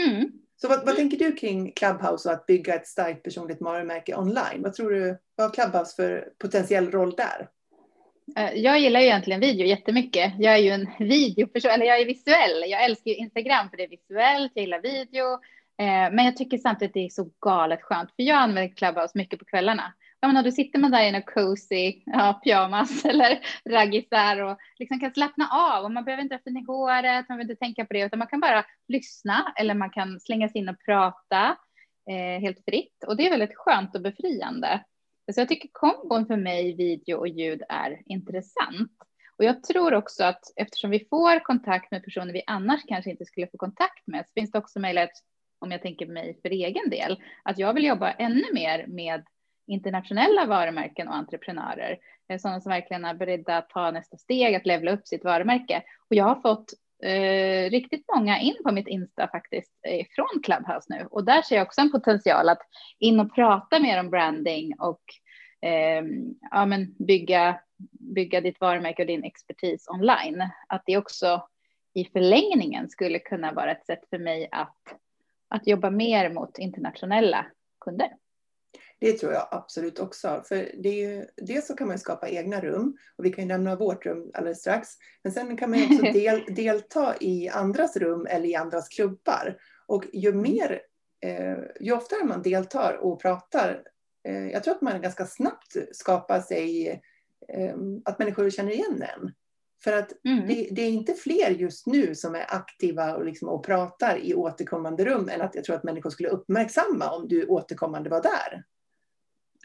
Mm. 0.00 0.30
Så 0.62 0.68
vad, 0.68 0.86
vad, 0.86 0.96
tänker 0.96 1.16
du 1.16 1.32
kring 1.32 1.72
Clubhouse 1.72 2.28
och 2.28 2.34
att 2.34 2.46
bygga 2.46 2.74
ett 2.74 2.86
starkt 2.86 3.22
personligt 3.22 3.60
varumärke 3.60 4.16
online? 4.16 4.62
Vad 4.62 4.74
tror 4.74 4.90
du, 4.90 5.18
vad 5.36 5.46
har 5.46 5.54
Clubhouse 5.54 5.96
för 5.96 6.28
potentiell 6.38 6.90
roll 6.90 7.14
där? 7.16 7.48
Eh, 8.36 8.52
jag 8.54 8.80
gillar 8.80 9.00
ju 9.00 9.06
egentligen 9.06 9.40
video 9.40 9.66
jättemycket. 9.66 10.32
Jag 10.38 10.54
är 10.54 10.58
ju 10.58 10.70
en 10.70 10.88
videoperson, 11.08 11.70
eller 11.70 11.86
jag 11.86 12.00
är 12.00 12.06
visuell. 12.06 12.70
Jag 12.70 12.84
älskar 12.84 13.10
ju 13.10 13.16
Instagram 13.16 13.70
för 13.70 13.76
det 13.76 13.84
är 13.84 13.88
visuellt, 13.88 14.52
jag 14.54 14.62
gillar 14.62 14.82
video. 14.82 15.32
Eh, 15.78 16.14
men 16.14 16.24
jag 16.24 16.36
tycker 16.36 16.58
samtidigt 16.58 16.94
det 16.94 17.04
är 17.04 17.08
så 17.08 17.30
galet 17.40 17.82
skönt, 17.82 18.10
för 18.16 18.22
jag 18.22 18.36
använder 18.36 18.76
Clubhouse 18.76 19.18
mycket 19.18 19.38
på 19.38 19.44
kvällarna 19.44 19.92
ja, 20.20 20.32
men 20.32 20.44
då 20.44 20.50
sitter 20.50 20.78
man 20.78 20.90
där 20.90 21.02
i 21.02 21.08
en 21.08 21.22
cozy 21.22 22.02
ja, 22.06 22.40
pyjamas 22.44 23.04
eller 23.10 23.40
raggisar 23.68 24.42
och 24.42 24.58
liksom 24.78 25.00
kan 25.00 25.12
slappna 25.12 25.48
av 25.48 25.84
och 25.84 25.92
man 25.92 26.04
behöver 26.04 26.22
inte 26.22 26.34
ha 26.34 26.40
fin 26.44 26.56
i 26.56 26.64
håret, 26.66 27.28
man 27.28 27.38
behöver 27.38 27.42
inte 27.42 27.64
tänka 27.64 27.84
på 27.84 27.92
det, 27.92 28.00
utan 28.00 28.18
man 28.18 28.28
kan 28.28 28.40
bara 28.40 28.64
lyssna 28.88 29.52
eller 29.56 29.74
man 29.74 29.90
kan 29.90 30.20
slänga 30.20 30.48
sig 30.48 30.60
in 30.60 30.68
och 30.68 30.84
prata 30.84 31.56
eh, 32.10 32.40
helt 32.40 32.64
fritt 32.64 33.04
och 33.06 33.16
det 33.16 33.26
är 33.26 33.30
väldigt 33.30 33.56
skönt 33.56 33.94
och 33.94 34.02
befriande. 34.02 34.84
Så 35.32 35.40
jag 35.40 35.48
tycker 35.48 35.68
kombon 35.72 36.26
för 36.26 36.36
mig, 36.36 36.76
video 36.76 37.16
och 37.16 37.28
ljud 37.28 37.62
är 37.68 38.02
intressant. 38.06 38.92
Och 39.36 39.44
jag 39.44 39.62
tror 39.62 39.94
också 39.94 40.24
att 40.24 40.40
eftersom 40.56 40.90
vi 40.90 41.06
får 41.10 41.44
kontakt 41.44 41.90
med 41.90 42.04
personer 42.04 42.32
vi 42.32 42.42
annars 42.46 42.80
kanske 42.88 43.10
inte 43.10 43.24
skulle 43.24 43.46
få 43.46 43.58
kontakt 43.58 44.06
med, 44.06 44.26
så 44.26 44.32
finns 44.32 44.50
det 44.50 44.58
också 44.58 44.80
möjlighet, 44.80 45.10
om 45.58 45.70
jag 45.70 45.82
tänker 45.82 46.06
mig 46.06 46.38
för 46.42 46.50
egen 46.50 46.90
del, 46.90 47.22
att 47.44 47.58
jag 47.58 47.74
vill 47.74 47.84
jobba 47.84 48.10
ännu 48.12 48.44
mer 48.52 48.86
med 48.86 49.24
internationella 49.70 50.46
varumärken 50.46 51.08
och 51.08 51.14
entreprenörer, 51.14 51.98
eh, 52.28 52.38
sådana 52.38 52.60
som 52.60 52.70
verkligen 52.70 53.04
är 53.04 53.14
beredda 53.14 53.56
att 53.56 53.68
ta 53.68 53.90
nästa 53.90 54.16
steg, 54.16 54.54
att 54.54 54.66
levla 54.66 54.92
upp 54.92 55.06
sitt 55.06 55.24
varumärke. 55.24 55.82
Och 56.10 56.16
jag 56.16 56.24
har 56.24 56.40
fått 56.40 56.72
eh, 57.02 57.70
riktigt 57.70 58.04
många 58.16 58.38
in 58.38 58.56
på 58.64 58.72
mitt 58.72 58.88
Insta 58.88 59.28
faktiskt 59.28 59.72
eh, 59.88 60.06
från 60.14 60.42
Clubhouse 60.42 60.86
nu 60.88 61.06
och 61.10 61.24
där 61.24 61.42
ser 61.42 61.56
jag 61.56 61.66
också 61.66 61.80
en 61.80 61.92
potential 61.92 62.48
att 62.48 62.62
in 62.98 63.20
och 63.20 63.34
prata 63.34 63.78
mer 63.78 64.00
om 64.00 64.10
branding 64.10 64.74
och 64.78 65.02
eh, 65.68 66.04
ja, 66.50 66.66
men 66.66 66.94
bygga, 66.98 67.60
bygga 68.14 68.40
ditt 68.40 68.60
varumärke 68.60 69.02
och 69.02 69.06
din 69.06 69.24
expertis 69.24 69.88
online. 69.88 70.48
Att 70.68 70.82
det 70.86 70.96
också 70.96 71.48
i 71.94 72.04
förlängningen 72.04 72.90
skulle 72.90 73.18
kunna 73.18 73.52
vara 73.52 73.72
ett 73.72 73.86
sätt 73.86 74.04
för 74.10 74.18
mig 74.18 74.48
att, 74.52 74.78
att 75.48 75.66
jobba 75.66 75.90
mer 75.90 76.30
mot 76.30 76.58
internationella 76.58 77.46
kunder. 77.80 78.08
Det 79.00 79.12
tror 79.12 79.32
jag 79.32 79.48
absolut 79.50 79.98
också. 79.98 80.42
För 80.48 80.72
det 80.82 80.88
är 80.88 81.08
ju, 81.08 81.26
dels 81.36 81.66
så 81.66 81.76
kan 81.76 81.88
man 81.88 81.98
skapa 81.98 82.28
egna 82.28 82.60
rum 82.60 82.96
och 83.16 83.24
vi 83.24 83.32
kan 83.32 83.44
ju 83.44 83.48
nämna 83.48 83.76
vårt 83.76 84.06
rum 84.06 84.30
alldeles 84.34 84.60
strax. 84.60 84.88
Men 85.22 85.32
sen 85.32 85.56
kan 85.56 85.70
man 85.70 85.82
också 85.82 86.02
del, 86.12 86.44
delta 86.48 87.14
i 87.20 87.48
andras 87.48 87.96
rum 87.96 88.26
eller 88.26 88.48
i 88.48 88.54
andras 88.54 88.88
klubbar. 88.88 89.56
Och 89.86 90.04
ju 90.12 90.32
mer, 90.32 90.82
eh, 91.20 91.58
ju 91.80 91.92
oftare 91.92 92.24
man 92.24 92.42
deltar 92.42 92.98
och 93.02 93.22
pratar, 93.22 93.82
eh, 94.28 94.48
jag 94.48 94.64
tror 94.64 94.74
att 94.74 94.82
man 94.82 95.02
ganska 95.02 95.26
snabbt 95.26 95.76
skapar 95.92 96.40
sig 96.40 96.88
eh, 97.48 97.76
att 98.04 98.18
människor 98.18 98.50
känner 98.50 98.72
igen 98.72 99.02
en. 99.02 99.32
För 99.84 99.92
att 99.92 100.24
mm. 100.24 100.48
det, 100.48 100.68
det, 100.70 100.82
är 100.82 100.90
inte 100.90 101.14
fler 101.14 101.50
just 101.50 101.86
nu 101.86 102.14
som 102.14 102.34
är 102.34 102.46
aktiva 102.48 103.14
och, 103.16 103.24
liksom, 103.24 103.48
och 103.48 103.66
pratar 103.66 104.18
i 104.18 104.34
återkommande 104.34 105.04
rum 105.04 105.28
än 105.28 105.40
att 105.40 105.54
jag 105.54 105.64
tror 105.64 105.76
att 105.76 105.84
människor 105.84 106.10
skulle 106.10 106.28
uppmärksamma 106.28 107.10
om 107.10 107.28
du 107.28 107.46
återkommande 107.46 108.10
var 108.10 108.22
där. 108.22 108.64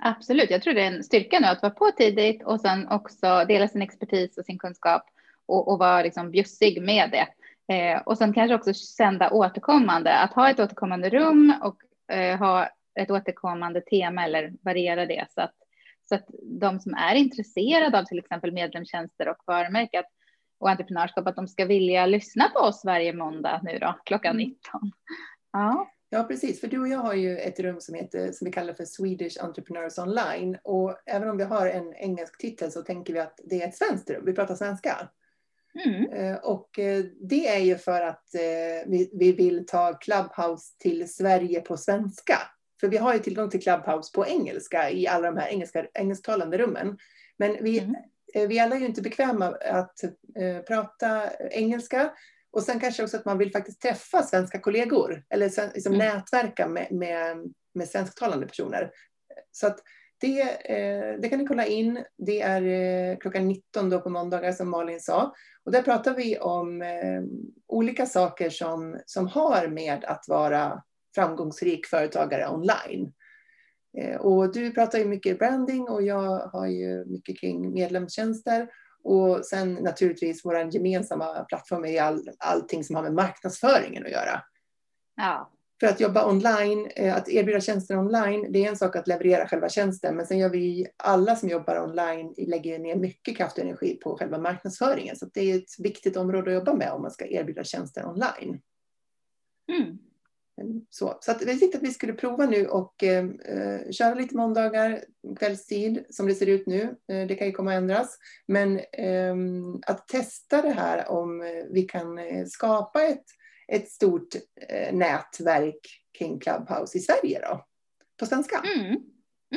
Absolut, 0.01 0.49
jag 0.49 0.61
tror 0.61 0.73
det 0.73 0.81
är 0.81 0.91
en 0.91 1.03
styrka 1.03 1.39
nu 1.39 1.47
att 1.47 1.61
vara 1.61 1.73
på 1.73 1.91
tidigt 1.97 2.43
och 2.43 2.61
sen 2.61 2.87
också 2.87 3.45
dela 3.47 3.67
sin 3.67 3.81
expertis 3.81 4.37
och 4.37 4.45
sin 4.45 4.57
kunskap 4.57 5.03
och, 5.45 5.67
och 5.67 5.79
vara 5.79 6.01
liksom 6.01 6.31
bjussig 6.31 6.81
med 6.81 7.11
det. 7.11 7.27
Eh, 7.73 8.01
och 8.01 8.17
sen 8.17 8.33
kanske 8.33 8.55
också 8.55 8.73
sända 8.73 9.29
återkommande, 9.29 10.17
att 10.17 10.33
ha 10.33 10.49
ett 10.49 10.59
återkommande 10.59 11.09
rum 11.09 11.53
och 11.61 11.77
eh, 12.15 12.39
ha 12.39 12.69
ett 12.99 13.11
återkommande 13.11 13.81
tema 13.81 14.25
eller 14.25 14.53
variera 14.61 15.05
det 15.05 15.25
så 15.29 15.41
att, 15.41 15.53
så 16.09 16.15
att 16.15 16.25
de 16.43 16.79
som 16.79 16.93
är 16.93 17.15
intresserade 17.15 17.99
av 17.99 18.03
till 18.03 18.19
exempel 18.19 18.51
medlemstjänster 18.51 19.29
och 19.29 19.37
varumärke 19.45 20.03
och 20.59 20.69
entreprenörskap, 20.69 21.27
att 21.27 21.35
de 21.35 21.47
ska 21.47 21.65
vilja 21.65 22.05
lyssna 22.05 22.49
på 22.49 22.59
oss 22.59 22.85
varje 22.85 23.13
måndag 23.13 23.59
nu 23.63 23.77
då, 23.79 23.95
klockan 24.05 24.37
19. 24.37 24.81
Mm. 24.81 24.91
Ja. 25.51 25.87
Ja, 26.09 26.23
precis. 26.23 26.61
För 26.61 26.67
du 26.67 26.79
och 26.79 26.87
jag 26.87 26.99
har 26.99 27.13
ju 27.13 27.37
ett 27.37 27.59
rum 27.59 27.81
som, 27.81 27.95
heter, 27.95 28.31
som 28.31 28.45
vi 28.45 28.51
kallar 28.51 28.73
för 28.73 28.85
Swedish 28.85 29.43
Entrepreneurs 29.43 29.97
Online. 29.97 30.57
Och 30.63 30.97
även 31.05 31.29
om 31.29 31.37
vi 31.37 31.43
har 31.43 31.67
en 31.67 31.93
engelsk 31.93 32.37
titel 32.37 32.71
så 32.71 32.81
tänker 32.81 33.13
vi 33.13 33.19
att 33.19 33.39
det 33.43 33.61
är 33.61 33.67
ett 33.67 33.77
svenskt 33.77 34.09
rum. 34.09 34.25
Vi 34.25 34.33
pratar 34.33 34.55
svenska. 34.55 35.09
Mm. 35.85 36.13
Eh, 36.13 36.35
och 36.35 36.79
eh, 36.79 37.05
det 37.21 37.47
är 37.47 37.59
ju 37.59 37.77
för 37.77 38.01
att 38.01 38.35
eh, 38.35 38.87
vi, 38.87 39.09
vi 39.13 39.31
vill 39.31 39.65
ta 39.65 39.93
Clubhouse 39.93 40.77
till 40.79 41.13
Sverige 41.13 41.61
på 41.61 41.77
svenska. 41.77 42.37
För 42.79 42.87
vi 42.87 42.97
har 42.97 43.13
ju 43.13 43.19
tillgång 43.19 43.49
till 43.49 43.63
Clubhouse 43.63 44.11
på 44.15 44.27
engelska 44.27 44.89
i 44.91 45.07
alla 45.07 45.31
de 45.31 45.37
här 45.37 45.47
engelska, 45.47 45.85
engelsktalande 45.93 46.57
rummen. 46.57 46.97
Men 47.37 47.57
vi, 47.63 47.79
mm. 47.79 47.95
vi 48.49 48.59
alla 48.59 48.75
är 48.75 48.79
ju 48.79 48.85
inte 48.85 49.01
bekväma 49.01 49.45
att 49.61 49.99
prata 50.67 51.29
engelska. 51.51 52.11
Och 52.55 52.63
sen 52.63 52.79
kanske 52.79 53.03
också 53.03 53.17
att 53.17 53.25
man 53.25 53.37
vill 53.37 53.51
faktiskt 53.51 53.81
träffa 53.81 54.23
svenska 54.23 54.59
kollegor 54.59 55.23
eller 55.29 55.73
liksom 55.73 55.93
mm. 55.93 56.07
nätverka 56.07 56.67
med, 56.67 56.91
med, 56.91 57.37
med 57.73 57.87
svensktalande 57.87 58.47
personer. 58.47 58.91
Så 59.51 59.67
att 59.67 59.79
det, 60.17 60.41
eh, 60.41 61.19
det 61.19 61.29
kan 61.29 61.39
ni 61.39 61.45
kolla 61.45 61.65
in. 61.65 62.03
Det 62.17 62.41
är 62.41 62.61
eh, 62.61 63.17
klockan 63.17 63.47
19 63.47 63.89
då 63.89 64.01
på 64.01 64.09
måndagar 64.09 64.51
som 64.51 64.69
Malin 64.69 64.99
sa. 64.99 65.33
Och 65.65 65.71
där 65.71 65.81
pratar 65.81 66.15
vi 66.15 66.37
om 66.37 66.81
eh, 66.81 67.21
olika 67.67 68.05
saker 68.05 68.49
som, 68.49 68.99
som 69.05 69.27
har 69.27 69.67
med 69.67 70.05
att 70.05 70.25
vara 70.27 70.83
framgångsrik 71.15 71.85
företagare 71.85 72.49
online. 72.49 73.13
Eh, 73.97 74.15
och 74.15 74.53
du 74.53 74.71
pratar 74.71 74.99
ju 74.99 75.05
mycket 75.05 75.39
branding 75.39 75.89
och 75.89 76.03
jag 76.03 76.39
har 76.39 76.67
ju 76.67 77.05
mycket 77.05 77.39
kring 77.39 77.73
medlemstjänster. 77.73 78.67
Och 79.05 79.45
sen 79.45 79.73
naturligtvis 79.73 80.45
vår 80.45 80.75
gemensamma 80.75 81.43
plattform 81.43 81.85
är 81.85 82.01
all, 82.01 82.29
allting 82.37 82.83
som 82.83 82.95
har 82.95 83.03
med 83.03 83.13
marknadsföringen 83.13 84.05
att 84.05 84.11
göra. 84.11 84.41
Ja. 85.15 85.51
För 85.79 85.87
att 85.87 85.99
jobba 85.99 86.29
online, 86.29 86.89
eh, 86.95 87.15
att 87.15 87.29
erbjuda 87.29 87.61
tjänster 87.61 87.97
online, 87.97 88.51
det 88.51 88.65
är 88.65 88.69
en 88.69 88.77
sak 88.77 88.95
att 88.95 89.07
leverera 89.07 89.47
själva 89.47 89.69
tjänsten, 89.69 90.15
men 90.15 90.27
sen 90.27 90.37
gör 90.37 90.49
vi 90.49 90.87
alla 90.97 91.35
som 91.35 91.49
jobbar 91.49 91.83
online 91.83 92.33
lägger 92.37 92.79
ner 92.79 92.95
mycket 92.95 93.37
kraft 93.37 93.57
och 93.57 93.63
energi 93.63 93.99
på 94.03 94.17
själva 94.17 94.37
marknadsföringen. 94.37 95.15
Så 95.15 95.25
det 95.33 95.51
är 95.51 95.57
ett 95.57 95.79
viktigt 95.79 96.17
område 96.17 96.49
att 96.49 96.55
jobba 96.55 96.73
med 96.73 96.91
om 96.91 97.01
man 97.01 97.11
ska 97.11 97.27
erbjuda 97.27 97.63
tjänster 97.63 98.05
online. 98.05 98.61
Mm. 99.71 99.97
Så, 100.89 101.17
så 101.21 101.31
att 101.31 101.41
vi 101.41 101.59
tänkte 101.59 101.77
att 101.77 101.83
vi 101.83 101.93
skulle 101.93 102.13
prova 102.13 102.45
nu 102.45 102.67
och 102.67 103.03
eh, 103.03 103.25
eh 103.25 103.91
köra 103.91 104.13
lite 104.13 104.37
måndagar 104.37 105.03
kvällstid 105.39 106.05
som 106.09 106.27
det 106.27 106.35
ser 106.35 106.49
ut 106.49 106.67
nu. 106.67 106.81
Eh, 106.81 107.27
det 107.27 107.35
kan 107.35 107.47
ju 107.47 107.53
komma 107.53 107.71
att 107.71 107.77
ändras. 107.77 108.17
Men 108.47 108.79
eh, 108.79 109.35
att 109.87 110.07
testa 110.07 110.61
det 110.61 110.71
här 110.71 111.09
om 111.09 111.41
eh, 111.41 111.47
vi 111.71 111.81
kan 111.81 112.17
eh, 112.17 112.45
skapa 112.45 113.03
ett, 113.03 113.25
ett 113.67 113.89
stort 113.89 114.35
eh, 114.69 114.95
nätverk 114.95 116.01
kring 116.17 116.39
Clubhouse 116.39 116.97
i 116.97 117.01
Sverige 117.01 117.39
då, 117.49 117.65
på 118.19 118.25
svenska. 118.25 118.63
Mm. 118.75 119.01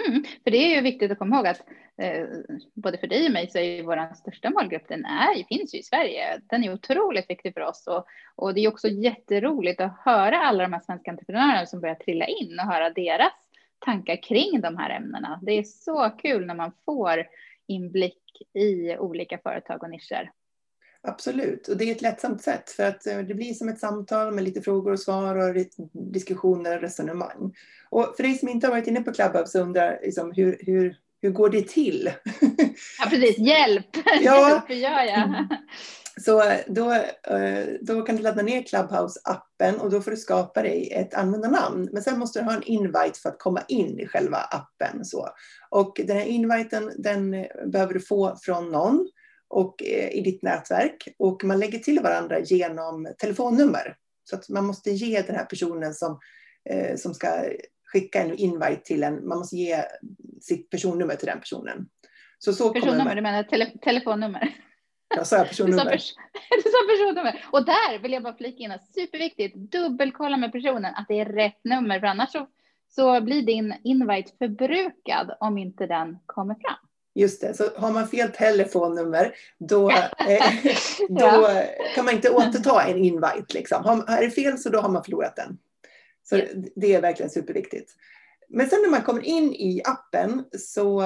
Mm. 0.07 0.25
För 0.45 0.51
det 0.51 0.57
är 0.57 0.77
ju 0.77 0.81
viktigt 0.81 1.13
att 1.13 1.19
komma 1.19 1.37
ihåg 1.37 1.47
att 1.47 1.63
Eh, 2.03 2.27
både 2.75 2.99
för 2.99 3.07
dig 3.07 3.27
och 3.27 3.33
mig 3.33 3.51
så 3.51 3.59
är 3.59 3.63
ju 3.63 3.83
vår 3.83 4.15
största 4.15 4.51
målgrupp, 4.51 4.89
den 4.89 5.05
är, 5.05 5.45
finns 5.49 5.75
ju 5.75 5.79
i 5.79 5.83
Sverige. 5.83 6.41
Den 6.47 6.65
är 6.65 6.73
otroligt 6.73 7.31
viktig 7.31 7.55
för 7.55 7.61
oss 7.61 7.87
och, 7.87 8.07
och 8.37 8.55
det 8.55 8.61
är 8.61 8.69
också 8.69 8.89
jätteroligt 8.89 9.81
att 9.81 9.99
höra 10.05 10.39
alla 10.39 10.63
de 10.63 10.73
här 10.73 10.81
svenska 10.81 11.11
entreprenörerna 11.11 11.67
som 11.67 11.81
börjar 11.81 11.95
trilla 11.95 12.27
in 12.27 12.61
och 12.61 12.67
höra 12.67 12.91
deras 12.91 13.33
tankar 13.79 14.23
kring 14.23 14.61
de 14.61 14.77
här 14.77 14.91
ämnena. 14.91 15.41
Det 15.43 15.53
är 15.53 15.63
så 15.63 16.11
kul 16.11 16.47
när 16.47 16.55
man 16.55 16.73
får 16.85 17.27
inblick 17.67 18.23
i 18.55 18.97
olika 18.97 19.39
företag 19.39 19.83
och 19.83 19.91
nischer. 19.91 20.31
Absolut, 21.01 21.69
och 21.69 21.77
det 21.77 21.85
är 21.85 21.93
ett 21.93 22.03
lättsamt 22.03 22.43
sätt 22.43 22.71
för 22.71 22.83
att 22.83 23.07
eh, 23.07 23.19
det 23.19 23.35
blir 23.35 23.55
som 23.55 23.69
ett 23.69 23.79
samtal 23.79 24.35
med 24.35 24.45
lite 24.45 24.61
frågor 24.61 24.93
och 24.93 25.01
svar 25.01 25.37
och 25.37 25.65
diskussioner 25.93 26.77
och 26.77 26.83
resonemang. 26.83 27.55
Och 27.91 28.15
för 28.17 28.23
dig 28.23 28.35
som 28.35 28.49
inte 28.49 28.67
har 28.67 28.75
varit 28.75 28.87
inne 28.87 29.03
på 29.03 29.13
Clubhouse 29.13 29.59
undrar 29.61 29.99
liksom, 30.03 30.33
hur, 30.33 30.59
hur, 30.61 30.97
hur 31.23 31.31
går 31.31 31.49
det 31.49 31.69
till? 31.69 32.13
Ja, 32.99 33.11
precis. 33.11 33.39
Hjälp! 33.39 33.87
Ja. 34.21 34.63
Hur 34.69 34.75
gör 34.75 35.03
jag? 35.03 35.19
Mm. 35.19 35.49
Så 36.21 36.43
då, 36.67 36.93
eh, 36.93 37.67
då 37.81 38.03
kan 38.03 38.17
du 38.17 38.23
ladda 38.23 38.43
ner 38.43 38.63
Clubhouse-appen 38.63 39.79
och 39.79 39.91
då 39.91 40.01
får 40.01 40.11
du 40.11 40.17
skapa 40.17 40.63
dig 40.63 40.93
ett 40.93 41.15
användarnamn. 41.15 41.89
Men 41.93 42.03
sen 42.03 42.19
måste 42.19 42.39
du 42.39 42.45
ha 42.45 42.53
en 42.53 42.63
invite 42.63 43.21
för 43.23 43.29
att 43.29 43.39
komma 43.39 43.63
in 43.69 44.01
i 44.01 44.07
själva 44.07 44.37
appen. 44.37 45.05
Så. 45.05 45.29
Och 45.71 46.01
den 46.05 46.17
här 46.17 46.25
inviten 46.25 46.93
den 46.99 47.31
behöver 47.67 47.95
du 47.95 48.01
få 48.01 48.37
från 48.43 48.71
någon 48.71 49.09
och, 49.49 49.83
eh, 49.83 50.11
i 50.11 50.21
ditt 50.21 50.43
nätverk. 50.43 51.09
Och 51.19 51.45
man 51.45 51.59
lägger 51.59 51.79
till 51.79 52.01
varandra 52.01 52.41
genom 52.41 53.09
telefonnummer. 53.19 53.97
Så 54.25 54.37
att 54.37 54.49
man 54.49 54.65
måste 54.65 54.91
ge 54.91 55.23
den 55.23 55.37
här 55.37 55.45
personen 55.45 55.95
som, 55.95 56.19
eh, 56.71 56.97
som 56.97 57.15
ska 57.15 57.29
skicka 57.93 58.23
en 58.23 58.35
invite 58.35 58.81
till 58.85 59.03
en, 59.03 59.29
man 59.29 59.39
måste 59.39 59.57
ge 59.57 59.85
sitt 60.41 60.71
personnummer 60.71 61.15
till 61.15 61.27
den 61.27 61.41
personen. 61.41 61.89
Så, 62.39 62.53
så 62.53 62.73
personnummer, 62.73 63.05
man... 63.05 63.17
du 63.17 63.23
menar 63.23 63.43
tele 63.43 63.71
telefonnummer? 63.83 64.55
Jag 65.17 65.27
sa 65.27 65.45
personnummer. 65.45 65.85
Du 65.85 65.85
sa, 65.85 65.91
pers 65.91 66.15
du 66.65 66.71
sa 66.71 66.79
personnummer. 66.89 67.45
Och 67.53 67.65
där 67.65 67.99
vill 67.99 68.13
jag 68.13 68.23
bara 68.23 68.37
flika 68.37 68.63
in, 68.63 68.73
superviktigt, 68.95 69.57
dubbelkolla 69.57 70.37
med 70.37 70.53
personen 70.53 70.95
att 70.95 71.09
det 71.09 71.21
är 71.21 71.25
rätt 71.25 71.65
nummer, 71.65 72.01
för 72.01 72.07
annars 72.07 72.33
så, 72.33 72.47
så 72.89 73.21
blir 73.21 73.43
din 73.43 73.75
invite 73.85 74.33
förbrukad 74.39 75.37
om 75.41 75.59
inte 75.59 75.87
den 75.87 76.19
kommer 76.27 76.55
fram. 76.55 76.89
Just 77.15 77.41
det, 77.41 77.55
så 77.55 77.65
har 77.77 77.93
man 77.93 78.09
fel 78.09 78.33
telefonnummer 78.33 79.35
då, 79.59 79.91
eh, 79.91 80.07
då 81.09 81.25
ja. 81.25 81.63
kan 81.95 82.05
man 82.05 82.15
inte 82.15 82.31
återta 82.31 82.83
en 82.83 83.05
invite. 83.05 83.55
Liksom. 83.55 83.85
Har, 83.85 84.19
är 84.19 84.21
det 84.21 84.31
fel 84.31 84.59
så 84.59 84.71
då 84.71 84.81
har 84.81 84.89
man 84.89 85.05
förlorat 85.05 85.37
den. 85.37 85.59
Så 86.29 86.37
yes. 86.37 86.51
det 86.77 86.95
är 86.95 87.01
verkligen 87.01 87.31
superviktigt. 87.31 87.93
Men 88.49 88.69
sen 88.69 88.83
när 88.83 88.91
man 88.91 89.03
kommer 89.03 89.23
in 89.23 89.53
i 89.53 89.83
appen 89.85 90.45
så 90.59 91.03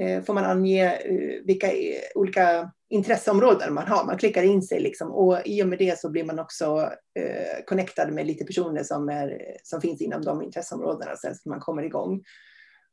eh, 0.00 0.22
får 0.24 0.34
man 0.34 0.44
ange 0.44 0.84
eh, 0.84 1.44
vilka 1.44 1.70
olika 2.14 2.70
intresseområden 2.90 3.74
man 3.74 3.86
har. 3.86 4.04
Man 4.04 4.18
klickar 4.18 4.42
in 4.42 4.62
sig 4.62 4.80
liksom, 4.80 5.10
och 5.10 5.38
i 5.44 5.62
och 5.62 5.68
med 5.68 5.78
det 5.78 6.00
så 6.00 6.10
blir 6.10 6.24
man 6.24 6.38
också 6.38 6.92
eh, 7.18 7.64
connectad 7.66 8.12
med 8.12 8.26
lite 8.26 8.44
personer 8.44 8.82
som, 8.82 9.08
är, 9.08 9.56
som 9.62 9.80
finns 9.80 10.00
inom 10.00 10.22
de 10.22 10.42
intresseområdena 10.42 11.16
sen 11.16 11.34
så 11.34 11.48
man 11.48 11.60
kommer 11.60 11.82
igång. 11.82 12.24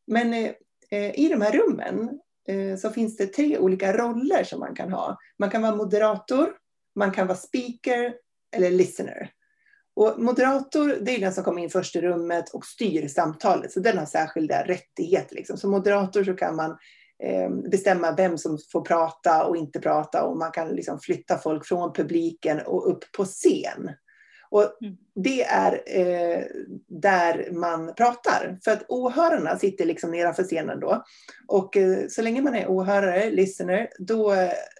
Men 0.08 0.34
eh, 0.34 0.52
eh, 0.92 1.20
i 1.20 1.30
de 1.30 1.42
här 1.42 1.52
rummen 1.52 2.20
Eh, 2.48 2.78
så 2.78 2.90
finns 2.90 3.18
det 3.18 3.28
tre 3.28 3.58
olika 3.58 3.98
roller 3.98 4.44
som 4.44 4.60
man 4.60 4.76
kan 4.76 4.92
ha. 4.92 5.18
Man 5.40 5.50
kan 5.50 5.62
vara 5.62 5.76
moderator, 5.76 6.54
man 6.96 7.12
kan 7.12 7.28
vara 7.28 7.38
speaker 7.38 8.14
eller 8.56 8.72
listener. 8.72 9.32
Och 9.96 10.16
moderator, 10.18 10.98
det 11.02 11.16
är 11.16 11.20
den 11.20 11.34
som 11.34 11.44
kommer 11.44 11.62
in 11.62 11.70
först 11.70 11.96
i 11.96 12.02
rummet 12.02 12.50
och 12.50 12.66
styr 12.66 13.08
samtalet, 13.08 13.72
så 13.72 13.80
den 13.80 13.98
har 13.98 14.06
särskilda 14.06 14.64
rättigheter. 14.64 15.36
Liksom. 15.36 15.58
Som 15.58 15.72
moderator 15.72 16.24
så 16.24 16.34
kan 16.34 16.56
man 16.56 16.78
eh, 17.24 17.50
bestämma 17.72 18.16
vem 18.16 18.38
som 18.38 18.58
får 18.72 18.82
prata 18.82 19.46
och 19.46 19.58
inte 19.58 19.80
prata 19.80 20.24
och 20.24 20.38
man 20.38 20.52
kan 20.52 20.68
liksom 20.68 21.00
flytta 21.00 21.38
folk 21.38 21.66
från 21.66 21.94
publiken 21.94 22.60
och 22.66 22.92
upp 22.92 23.12
på 23.18 23.26
scen. 23.26 23.92
Och 24.50 24.84
mm. 24.84 24.98
det 25.16 25.44
är 25.44 25.82
eh, 25.86 26.44
där 26.88 27.52
man 27.52 27.94
pratar. 27.96 28.60
För 28.64 28.72
att 28.72 28.86
åhörarna 28.88 29.58
sitter 29.58 29.86
liksom 29.86 30.12
nedanför 30.12 30.44
scenen 30.44 30.80
då. 30.80 31.04
Och 31.48 31.78
eh, 31.78 32.08
så 32.10 32.22
länge 32.22 32.42
man 32.42 32.56
är 32.56 32.70
åhörare, 32.70 33.30
listener, 33.30 33.90
då, 34.00 34.36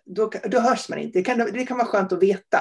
då, 0.06 0.32
då 0.44 0.60
hörs 0.60 0.90
man 0.90 1.00
inte. 1.00 1.20
Det 1.20 1.24
kan, 1.24 1.38
det 1.38 1.66
kan 1.66 1.78
vara 1.78 1.88
skönt 1.88 2.12
att 2.12 2.24
veta. 2.24 2.60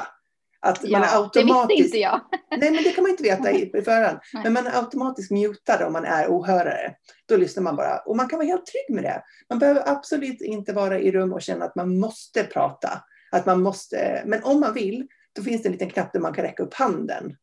Att 0.65 0.81
ja, 0.83 0.99
man 0.99 1.09
automatiskt, 1.23 1.69
det 1.69 1.83
visste 1.83 1.85
inte 1.85 1.99
jag. 1.99 2.21
nej, 2.51 2.71
men 2.71 2.83
det 2.83 2.91
kan 2.91 3.03
man 3.03 3.11
inte 3.11 3.23
veta 3.23 3.51
i, 3.51 3.83
förhand. 3.85 4.19
Men 4.45 4.53
man 4.53 4.67
är 4.67 4.77
automatiskt 4.77 5.31
mutad 5.31 5.87
om 5.87 5.93
man 5.93 6.05
är 6.05 6.31
åhörare. 6.31 6.95
Då 7.29 7.37
lyssnar 7.37 7.63
man 7.63 7.77
bara. 7.77 7.99
Och 7.99 8.17
man 8.17 8.29
kan 8.29 8.39
vara 8.39 8.47
helt 8.47 8.67
trygg 8.67 8.95
med 8.95 9.05
det. 9.05 9.23
Man 9.49 9.59
behöver 9.59 9.89
absolut 9.89 10.41
inte 10.41 10.73
vara 10.73 10.99
i 10.99 11.13
rum 11.13 11.33
och 11.33 11.43
känna 11.43 11.65
att 11.65 11.75
man 11.75 11.99
måste 11.99 12.45
prata. 12.45 13.05
Att 13.33 13.47
man 13.47 13.63
måste, 13.63 14.23
men 14.27 14.45
om 14.45 14.61
man 14.61 14.75
vill, 14.75 15.07
då 15.33 15.43
finns 15.43 15.63
det 15.63 15.69
en 15.69 15.73
liten 15.73 15.91
knapp 15.91 16.13
där 16.13 16.21
man 16.21 16.35
kan 16.35 16.45
räcka 16.45 16.63
upp 16.63 16.75
handen. 16.75 17.37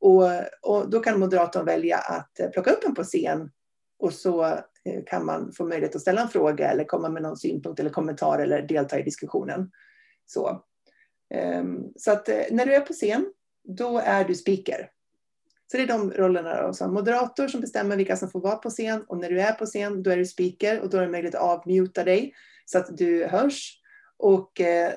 Och, 0.00 0.22
och 0.62 0.90
då 0.90 1.00
kan 1.00 1.20
moderatorn 1.20 1.64
välja 1.64 1.98
att 1.98 2.40
eh, 2.40 2.48
plocka 2.48 2.70
upp 2.70 2.84
en 2.84 2.94
på 2.94 3.04
scen 3.04 3.50
och 3.98 4.12
så 4.12 4.44
eh, 4.44 5.04
kan 5.06 5.26
man 5.26 5.52
få 5.52 5.64
möjlighet 5.64 5.96
att 5.96 6.02
ställa 6.02 6.20
en 6.20 6.28
fråga 6.28 6.70
eller 6.70 6.84
komma 6.84 7.08
med 7.08 7.22
någon 7.22 7.36
synpunkt 7.36 7.80
eller 7.80 7.90
kommentar 7.90 8.38
eller 8.38 8.62
delta 8.62 8.98
i 8.98 9.02
diskussionen. 9.02 9.70
Så, 10.26 10.62
Ehm, 11.34 11.92
så 11.96 12.12
att 12.12 12.28
eh, 12.28 12.42
när 12.50 12.66
du 12.66 12.74
är 12.74 12.80
på 12.80 12.92
scen, 12.92 13.26
då 13.64 13.98
är 13.98 14.24
du 14.24 14.34
speaker. 14.34 14.90
Så 15.70 15.76
det 15.76 15.82
är 15.82 15.86
de 15.86 16.12
rollerna. 16.12 16.62
Då. 16.62 16.72
Så 16.72 16.88
moderator 16.88 17.48
som 17.48 17.60
bestämmer 17.60 17.96
vilka 17.96 18.16
som 18.16 18.30
får 18.30 18.40
vara 18.40 18.56
på 18.56 18.70
scen 18.70 19.04
och 19.08 19.18
när 19.18 19.30
du 19.30 19.40
är 19.40 19.52
på 19.52 19.66
scen 19.66 20.02
då 20.02 20.10
är 20.10 20.16
du 20.16 20.26
speaker 20.26 20.80
och 20.80 20.90
då 20.90 20.96
är 20.96 21.02
det 21.02 21.08
möjligt 21.08 21.34
att 21.34 21.42
avmuta 21.42 22.04
dig 22.04 22.34
så 22.64 22.78
att 22.78 22.96
du 22.96 23.24
hörs. 23.24 23.80
Och 24.18 24.60
eh, 24.60 24.92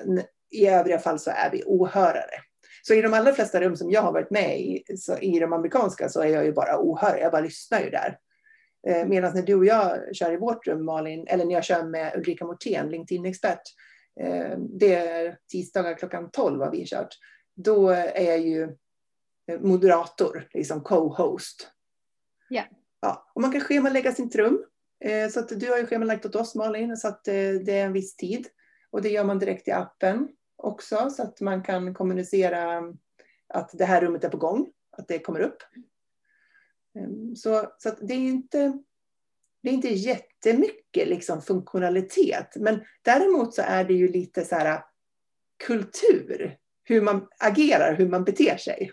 i 0.50 0.66
övriga 0.66 0.98
fall 0.98 1.18
så 1.18 1.30
är 1.30 1.50
vi 1.50 1.64
åhörare. 1.64 2.40
Så 2.82 2.94
i 2.94 3.02
de 3.02 3.14
allra 3.14 3.32
flesta 3.32 3.60
rum 3.60 3.76
som 3.76 3.90
jag 3.90 4.02
har 4.02 4.12
varit 4.12 4.30
med 4.30 4.60
i, 4.60 4.84
så 4.96 5.18
i 5.18 5.38
de 5.38 5.52
amerikanska, 5.52 6.08
så 6.08 6.20
är 6.20 6.26
jag 6.26 6.44
ju 6.44 6.52
bara 6.52 6.78
åhörare. 6.78 7.20
Jag 7.20 7.32
bara 7.32 7.42
lyssnar 7.42 7.80
ju 7.80 7.90
där. 7.90 8.18
Eh, 8.88 9.06
Medan 9.06 9.34
när 9.34 9.42
du 9.42 9.54
och 9.54 9.64
jag 9.64 10.16
kör 10.16 10.32
i 10.32 10.36
vårt 10.36 10.66
rum, 10.66 10.84
Malin, 10.84 11.26
eller 11.28 11.44
när 11.44 11.54
jag 11.54 11.64
kör 11.64 11.82
med 11.82 12.12
Ulrika 12.16 12.44
Mortén, 12.44 12.90
LinkedIn-expert, 12.90 13.62
det 14.58 14.94
är 14.94 15.38
tisdagar 15.50 15.94
klockan 15.94 16.30
12 16.30 16.60
har 16.60 16.70
vi 16.70 16.86
kört. 16.86 17.18
Då 17.54 17.88
är 17.88 18.22
jag 18.22 18.40
ju 18.40 18.62
eh, 19.46 19.60
moderator, 19.60 20.48
liksom 20.54 20.80
co-host. 20.80 21.70
Yeah. 22.50 22.66
Ja. 23.00 23.30
Och 23.34 23.40
man 23.40 23.52
kan 23.52 23.60
schemalägga 23.60 24.12
sitt 24.12 24.34
rum. 24.34 24.64
Så 25.30 25.40
att 25.40 25.48
du 25.48 25.70
har 25.70 25.78
ju 25.78 25.86
schemalagt 25.86 26.26
åt 26.26 26.34
oss 26.34 26.54
Malin, 26.54 26.96
så 26.96 27.08
att 27.08 27.24
det 27.24 27.68
är 27.68 27.86
en 27.86 27.92
viss 27.92 28.16
tid. 28.16 28.46
Och 28.90 29.02
det 29.02 29.08
gör 29.08 29.24
man 29.24 29.38
direkt 29.38 29.68
i 29.68 29.70
appen 29.70 30.28
också 30.56 31.10
så 31.10 31.22
att 31.22 31.40
man 31.40 31.62
kan 31.62 31.94
kommunicera 31.94 32.82
att 33.48 33.70
det 33.78 33.84
här 33.84 34.00
rummet 34.00 34.24
är 34.24 34.28
på 34.28 34.36
gång, 34.36 34.72
att 34.90 35.08
det 35.08 35.18
kommer 35.18 35.40
upp. 35.40 35.62
Ehm, 36.98 37.36
så, 37.36 37.72
så 37.78 37.90
det 38.00 38.14
är 38.14 38.18
inte 38.18 38.78
det 39.62 39.70
är 39.70 39.74
inte 39.74 39.88
jättemycket 39.88 41.08
liksom 41.08 41.42
funktionalitet, 41.42 42.56
men 42.56 42.84
däremot 43.02 43.54
så 43.54 43.62
är 43.62 43.84
det 43.84 43.94
ju 43.94 44.12
lite 44.12 44.44
så 44.44 44.54
här 44.54 44.84
kultur, 45.66 46.56
hur 46.84 47.00
man 47.00 47.28
agerar, 47.38 47.94
hur 47.94 48.08
man 48.08 48.24
beter 48.24 48.56
sig. 48.56 48.90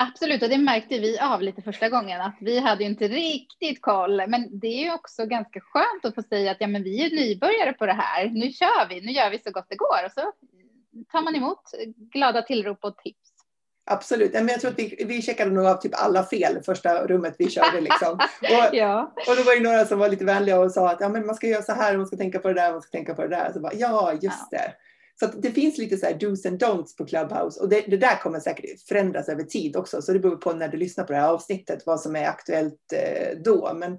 Absolut, 0.00 0.42
och 0.42 0.48
det 0.48 0.58
märkte 0.58 0.98
vi 0.98 1.18
av 1.18 1.42
lite 1.42 1.62
första 1.62 1.88
gången 1.88 2.20
att 2.20 2.36
vi 2.40 2.58
hade 2.58 2.84
ju 2.84 2.90
inte 2.90 3.08
riktigt 3.08 3.82
koll. 3.82 4.22
Men 4.28 4.58
det 4.58 4.66
är 4.66 4.84
ju 4.84 4.92
också 4.92 5.26
ganska 5.26 5.60
skönt 5.60 6.04
att 6.04 6.14
få 6.14 6.22
säga 6.22 6.50
att 6.50 6.56
ja, 6.60 6.66
men 6.66 6.82
vi 6.82 7.06
är 7.06 7.10
nybörjare 7.10 7.72
på 7.72 7.86
det 7.86 7.92
här. 7.92 8.28
Nu 8.28 8.52
kör 8.52 8.88
vi, 8.88 9.00
nu 9.00 9.12
gör 9.12 9.30
vi 9.30 9.38
så 9.38 9.50
gott 9.50 9.66
det 9.68 9.76
går 9.76 10.04
och 10.06 10.12
så 10.12 10.32
tar 11.12 11.22
man 11.22 11.34
emot 11.34 11.62
glada 12.12 12.42
tillrop 12.42 12.84
och 12.84 12.96
tips. 12.96 13.27
Absolut, 13.90 14.32
men 14.32 14.48
jag 14.48 14.60
tror 14.60 14.70
att 14.70 14.78
vi, 14.78 15.04
vi 15.06 15.22
checkade 15.22 15.50
nog 15.50 15.66
av 15.66 15.76
typ 15.76 15.92
alla 15.94 16.24
fel 16.24 16.62
första 16.62 17.06
rummet 17.06 17.34
vi 17.38 17.50
körde. 17.50 17.80
Liksom. 17.80 18.14
Och, 18.40 18.68
ja. 18.76 19.12
och 19.28 19.36
då 19.36 19.42
var 19.42 19.54
det 19.54 19.62
några 19.62 19.84
som 19.84 19.98
var 19.98 20.08
lite 20.08 20.24
vänliga 20.24 20.60
och 20.60 20.72
sa 20.72 20.90
att 20.90 21.00
ja, 21.00 21.08
men 21.08 21.26
man 21.26 21.34
ska 21.34 21.46
göra 21.46 21.62
så 21.62 21.72
här, 21.72 21.96
man 21.96 22.06
ska 22.06 22.16
tänka 22.16 22.38
på 22.38 22.48
det 22.48 22.54
där, 22.54 22.72
man 22.72 22.82
ska 22.82 22.90
tänka 22.90 23.14
på 23.14 23.22
det 23.22 23.28
där. 23.28 23.50
Så 23.52 23.60
bara, 23.60 23.74
ja, 23.74 24.12
just 24.12 24.48
ja. 24.50 24.58
det. 24.58 24.72
Så 25.20 25.26
det 25.38 25.50
finns 25.50 25.78
lite 25.78 25.96
så 25.96 26.06
här 26.06 26.14
dos 26.14 26.46
and 26.46 26.62
don'ts 26.62 26.96
på 26.98 27.06
Clubhouse 27.06 27.60
och 27.60 27.68
det, 27.68 27.80
det, 27.80 27.96
där 27.96 28.16
kommer 28.22 28.40
säkert 28.40 28.88
förändras 28.88 29.28
över 29.28 29.42
tid 29.42 29.76
också. 29.76 30.02
Så 30.02 30.12
det 30.12 30.18
beror 30.18 30.36
på 30.36 30.52
när 30.52 30.68
du 30.68 30.76
lyssnar 30.76 31.04
på 31.04 31.12
det 31.12 31.18
här 31.18 31.28
avsnittet 31.28 31.86
vad 31.86 32.00
som 32.00 32.16
är 32.16 32.28
aktuellt 32.28 32.92
eh, 32.92 33.38
då. 33.44 33.72
Men 33.74 33.98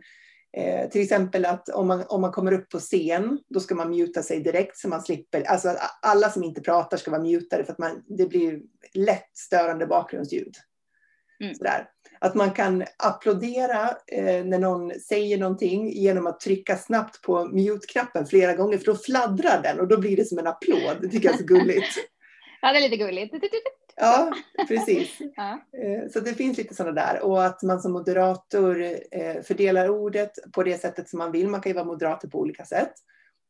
eh, 0.57 0.89
till 0.89 1.01
exempel 1.01 1.45
att 1.45 1.69
om 1.69 1.87
man, 1.87 2.03
om 2.07 2.21
man 2.21 2.31
kommer 2.31 2.51
upp 2.51 2.69
på 2.69 2.79
scen, 2.79 3.39
då 3.49 3.59
ska 3.59 3.75
man 3.75 3.89
muta 3.89 4.23
sig 4.23 4.39
direkt 4.39 4.77
så 4.77 4.87
man 4.87 5.01
slipper. 5.01 5.41
Alltså 5.41 5.75
alla 6.01 6.29
som 6.29 6.43
inte 6.43 6.61
pratar 6.61 6.97
ska 6.97 7.11
vara 7.11 7.21
mutade 7.21 7.63
för 7.63 7.71
att 7.71 7.79
man, 7.79 8.03
det 8.07 8.25
blir 8.25 8.59
lätt 8.93 9.37
störande 9.37 9.85
bakgrundsljud. 9.85 10.55
Mm. 11.43 11.55
Sådär. 11.55 11.89
Att 12.19 12.35
man 12.35 12.51
kan 12.51 12.83
applådera 12.97 13.89
eh, 14.07 14.45
när 14.45 14.59
någon 14.59 14.99
säger 14.99 15.37
någonting 15.37 15.91
genom 15.91 16.27
att 16.27 16.39
trycka 16.39 16.77
snabbt 16.77 17.21
på 17.21 17.45
mute-knappen 17.45 18.25
flera 18.25 18.53
gånger 18.53 18.77
för 18.77 18.85
då 18.85 18.95
fladdrar 18.95 19.61
den 19.63 19.79
och 19.79 19.87
då 19.87 19.97
blir 19.97 20.15
det 20.15 20.25
som 20.25 20.39
en 20.39 20.47
applåd. 20.47 20.97
Det 21.01 21.07
tycker 21.07 21.29
jag 21.29 21.33
är 21.33 21.39
så 21.39 21.45
gulligt. 21.45 21.87
ja, 22.61 22.71
det 22.71 22.77
är 22.77 22.89
lite 22.89 23.03
gulligt. 23.03 23.35
Ja, 23.95 24.33
precis. 24.67 25.17
Ja. 25.35 25.59
Eh, 25.73 26.09
så 26.09 26.19
det 26.19 26.33
finns 26.33 26.57
lite 26.57 26.75
sådana 26.75 27.01
där. 27.01 27.21
Och 27.21 27.45
att 27.45 27.63
man 27.63 27.81
som 27.81 27.91
moderator 27.91 28.81
eh, 29.11 29.41
fördelar 29.41 29.89
ordet 29.89 30.31
på 30.53 30.63
det 30.63 30.81
sättet 30.81 31.09
som 31.09 31.19
man 31.19 31.31
vill. 31.31 31.47
Man 31.47 31.61
kan 31.61 31.69
ju 31.69 31.73
vara 31.73 31.85
moderator 31.85 32.27
på 32.27 32.39
olika 32.39 32.65
sätt. 32.65 32.93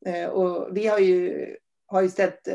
Eh, 0.06 0.26
och 0.26 0.78
vi 0.78 0.88
har 0.88 1.00
ju 1.00 1.48
har 1.92 2.02
ju 2.02 2.10
ställt, 2.10 2.48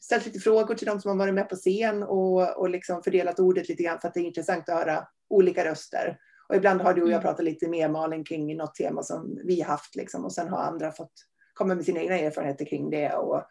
ställt 0.00 0.26
lite 0.26 0.38
frågor 0.38 0.74
till 0.74 0.86
de 0.86 1.00
som 1.00 1.08
har 1.10 1.18
varit 1.18 1.34
med 1.34 1.48
på 1.48 1.56
scen 1.56 2.02
och, 2.02 2.58
och 2.58 2.70
liksom 2.70 3.02
fördelat 3.02 3.40
ordet 3.40 3.68
lite 3.68 3.82
grann 3.82 4.00
för 4.00 4.08
att 4.08 4.14
det 4.14 4.20
är 4.20 4.24
intressant 4.24 4.68
att 4.68 4.78
höra 4.78 5.04
olika 5.28 5.64
röster. 5.64 6.18
Och 6.48 6.56
ibland 6.56 6.80
har 6.80 6.94
du 6.94 7.02
och 7.02 7.08
jag 7.08 7.12
mm. 7.12 7.22
pratat 7.22 7.44
lite 7.44 7.68
mer 7.68 7.88
Malin 7.88 8.24
kring 8.24 8.56
något 8.56 8.74
tema 8.74 9.02
som 9.02 9.38
vi 9.44 9.60
haft 9.60 9.96
liksom, 9.96 10.24
och 10.24 10.32
sen 10.32 10.48
har 10.48 10.58
andra 10.58 10.92
fått 10.92 11.12
komma 11.54 11.74
med 11.74 11.84
sina 11.84 12.00
egna 12.00 12.18
erfarenheter 12.18 12.64
kring 12.64 12.90
det 12.90 13.12
och 13.12 13.44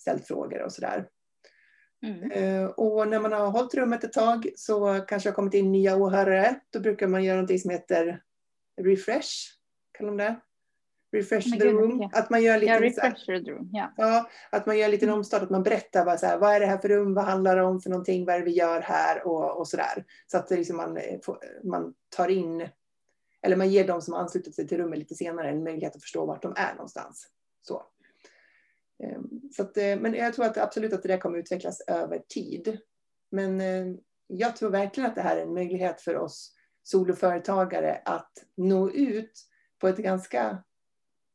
ställt 0.00 0.26
frågor 0.26 0.62
och 0.62 0.72
sådär. 0.72 1.06
Mm. 2.04 2.32
Uh, 2.32 2.66
och 2.66 3.08
när 3.08 3.20
man 3.20 3.32
har 3.32 3.50
hållit 3.50 3.74
rummet 3.74 4.04
ett 4.04 4.12
tag 4.12 4.48
så 4.56 5.04
kanske 5.08 5.28
har 5.28 5.34
kommit 5.34 5.54
in 5.54 5.72
nya 5.72 5.96
åhörare. 5.96 6.60
Då 6.70 6.80
brukar 6.80 7.08
man 7.08 7.24
göra 7.24 7.40
något 7.40 7.60
som 7.60 7.70
heter 7.70 8.22
refresh, 8.82 9.30
kallar 9.92 10.10
de 10.10 10.16
det. 10.16 10.36
Refresh 11.14 11.58
the 11.58 11.64
room. 11.64 12.10
Att 12.12 12.30
man 12.30 12.42
gör 12.42 12.58
lite, 12.58 12.72
ja, 12.72 12.80
refresh 12.80 13.26
the 13.26 13.32
room. 13.32 13.70
Ja. 13.72 13.92
ja. 13.96 14.30
att 14.50 14.66
man 14.66 14.78
gör 14.78 14.88
lite 14.88 15.06
mm. 15.06 15.18
omstart, 15.18 15.42
att 15.42 15.50
man 15.50 15.62
berättar 15.62 16.04
vad, 16.04 16.20
så 16.20 16.26
här, 16.26 16.38
vad 16.38 16.54
är 16.54 16.60
det 16.60 16.66
här 16.66 16.78
för 16.78 16.88
rum, 16.88 17.14
vad 17.14 17.24
handlar 17.24 17.56
det 17.56 17.62
om 17.62 17.80
för 17.80 17.90
någonting, 17.90 18.24
vad 18.24 18.34
är 18.34 18.38
det 18.38 18.44
vi 18.44 18.50
gör 18.50 18.80
här 18.80 19.26
och, 19.26 19.58
och 19.58 19.68
sådär. 19.68 20.04
Så 20.26 20.38
att 20.38 20.50
liksom 20.50 20.76
man, 20.76 20.96
eh, 20.96 21.18
man 21.64 21.94
tar 22.16 22.28
in, 22.28 22.68
eller 23.42 23.56
man 23.56 23.70
ger 23.70 23.86
de 23.86 24.02
som 24.02 24.14
anslutit 24.14 24.54
sig 24.54 24.68
till 24.68 24.78
rummet 24.78 24.98
lite 24.98 25.14
senare 25.14 25.50
en 25.50 25.64
möjlighet 25.64 25.96
att 25.96 26.02
förstå 26.02 26.26
vart 26.26 26.42
de 26.42 26.54
är 26.56 26.74
någonstans. 26.74 27.28
Så. 27.62 27.82
Så 29.56 29.62
att, 29.62 29.76
eh, 29.76 29.96
men 30.00 30.14
jag 30.14 30.34
tror 30.34 30.44
att 30.44 30.58
absolut 30.58 30.92
att 30.92 31.02
det 31.02 31.08
där 31.08 31.18
kommer 31.18 31.38
utvecklas 31.38 31.80
över 31.80 32.18
tid. 32.18 32.78
Men 33.30 33.60
eh, 33.60 33.86
jag 34.26 34.56
tror 34.56 34.70
verkligen 34.70 35.10
att 35.10 35.16
det 35.16 35.22
här 35.22 35.36
är 35.36 35.42
en 35.42 35.54
möjlighet 35.54 36.00
för 36.00 36.16
oss 36.16 36.54
soloföretagare 36.82 38.02
att 38.04 38.32
nå 38.56 38.90
ut 38.90 39.32
på 39.80 39.88
ett 39.88 39.96
ganska 39.96 40.62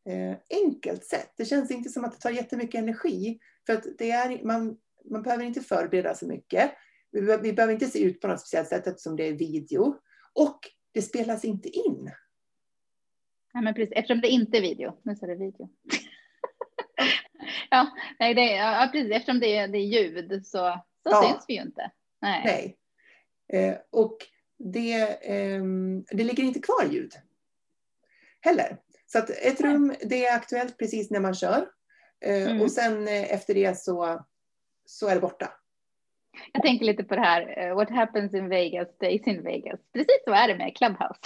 eh, 0.10 0.38
enkelt 0.66 1.06
sätt. 1.06 1.34
Det 1.38 1.46
känns 1.46 1.72
inte 1.72 1.90
som 1.90 2.06
att 2.06 2.12
det 2.12 2.20
tar 2.20 2.30
jättemycket 2.30 2.80
energi. 2.80 3.40
För 3.66 3.74
att 3.74 3.86
det 3.98 4.12
är, 4.12 4.46
man, 4.46 4.78
man 5.10 5.22
behöver 5.22 5.44
inte 5.44 5.62
förbereda 5.62 6.16
så 6.16 6.28
mycket. 6.28 6.72
Vi, 7.12 7.38
vi 7.42 7.54
behöver 7.54 7.74
inte 7.74 7.88
se 7.88 8.04
ut 8.04 8.22
på 8.22 8.28
något 8.28 8.40
speciellt 8.40 8.70
sätt 8.70 8.88
eftersom 8.88 9.16
det 9.16 9.28
är 9.28 9.34
video. 9.34 9.96
Och 10.34 10.60
det 10.92 11.02
spelas 11.02 11.46
inte 11.46 11.70
in. 11.70 12.12
Ja, 13.54 13.62
men 13.62 13.74
precis, 13.74 13.94
eftersom 13.96 14.22
det 14.22 14.28
inte 14.28 14.58
är 14.58 14.62
video. 14.62 15.00
Nu 15.04 15.16
sa 15.16 15.26
är 15.26 15.30
det 15.30 15.36
video. 15.36 15.70
ja, 17.72 17.90
nej, 18.20 18.34
det, 18.34 18.56
ja, 18.56 18.90
precis. 18.92 19.12
Eftersom 19.12 19.40
det 19.40 19.56
är, 19.58 19.68
det 19.68 19.78
är 19.78 19.86
ljud 19.86 20.46
så, 20.46 20.82
så 21.04 21.10
ja. 21.10 21.24
syns 21.24 21.46
vi 21.48 21.54
ju 21.54 21.62
inte. 21.62 21.92
Nej. 22.22 22.42
nej. 22.46 22.78
Eh, 23.54 23.78
och 23.90 24.18
det, 24.58 25.02
eh, 25.22 25.64
det 26.12 26.24
ligger 26.24 26.44
inte 26.44 26.60
kvar 26.60 26.86
ljud 26.92 27.14
heller. 28.42 28.78
Så 29.08 29.20
att 29.20 29.30
ett 29.30 29.62
rum, 29.62 29.94
det 30.02 30.26
är 30.26 30.36
aktuellt 30.36 30.78
precis 30.78 31.12
när 31.12 31.20
man 31.20 31.36
kör. 31.36 31.68
Eh, 32.26 32.52
mm. 32.52 32.62
Och 32.62 32.72
sen 32.72 33.08
eh, 33.08 33.34
efter 33.34 33.54
det 33.54 33.80
så, 33.80 34.26
så 34.86 35.08
är 35.08 35.16
det 35.16 35.22
borta. 35.22 35.54
Jag 36.54 36.64
tänker 36.64 36.86
lite 36.86 37.04
på 37.04 37.16
det 37.16 37.22
här, 37.22 37.60
eh, 37.60 37.76
what 37.76 37.90
happens 37.90 38.34
in 38.34 38.50
Vegas 38.50 38.88
stays 38.96 39.28
in 39.28 39.44
Vegas. 39.44 39.80
Precis 39.94 40.24
så 40.26 40.32
är 40.32 40.48
det 40.48 40.56
med 40.56 40.78
Clubhouse. 40.78 41.20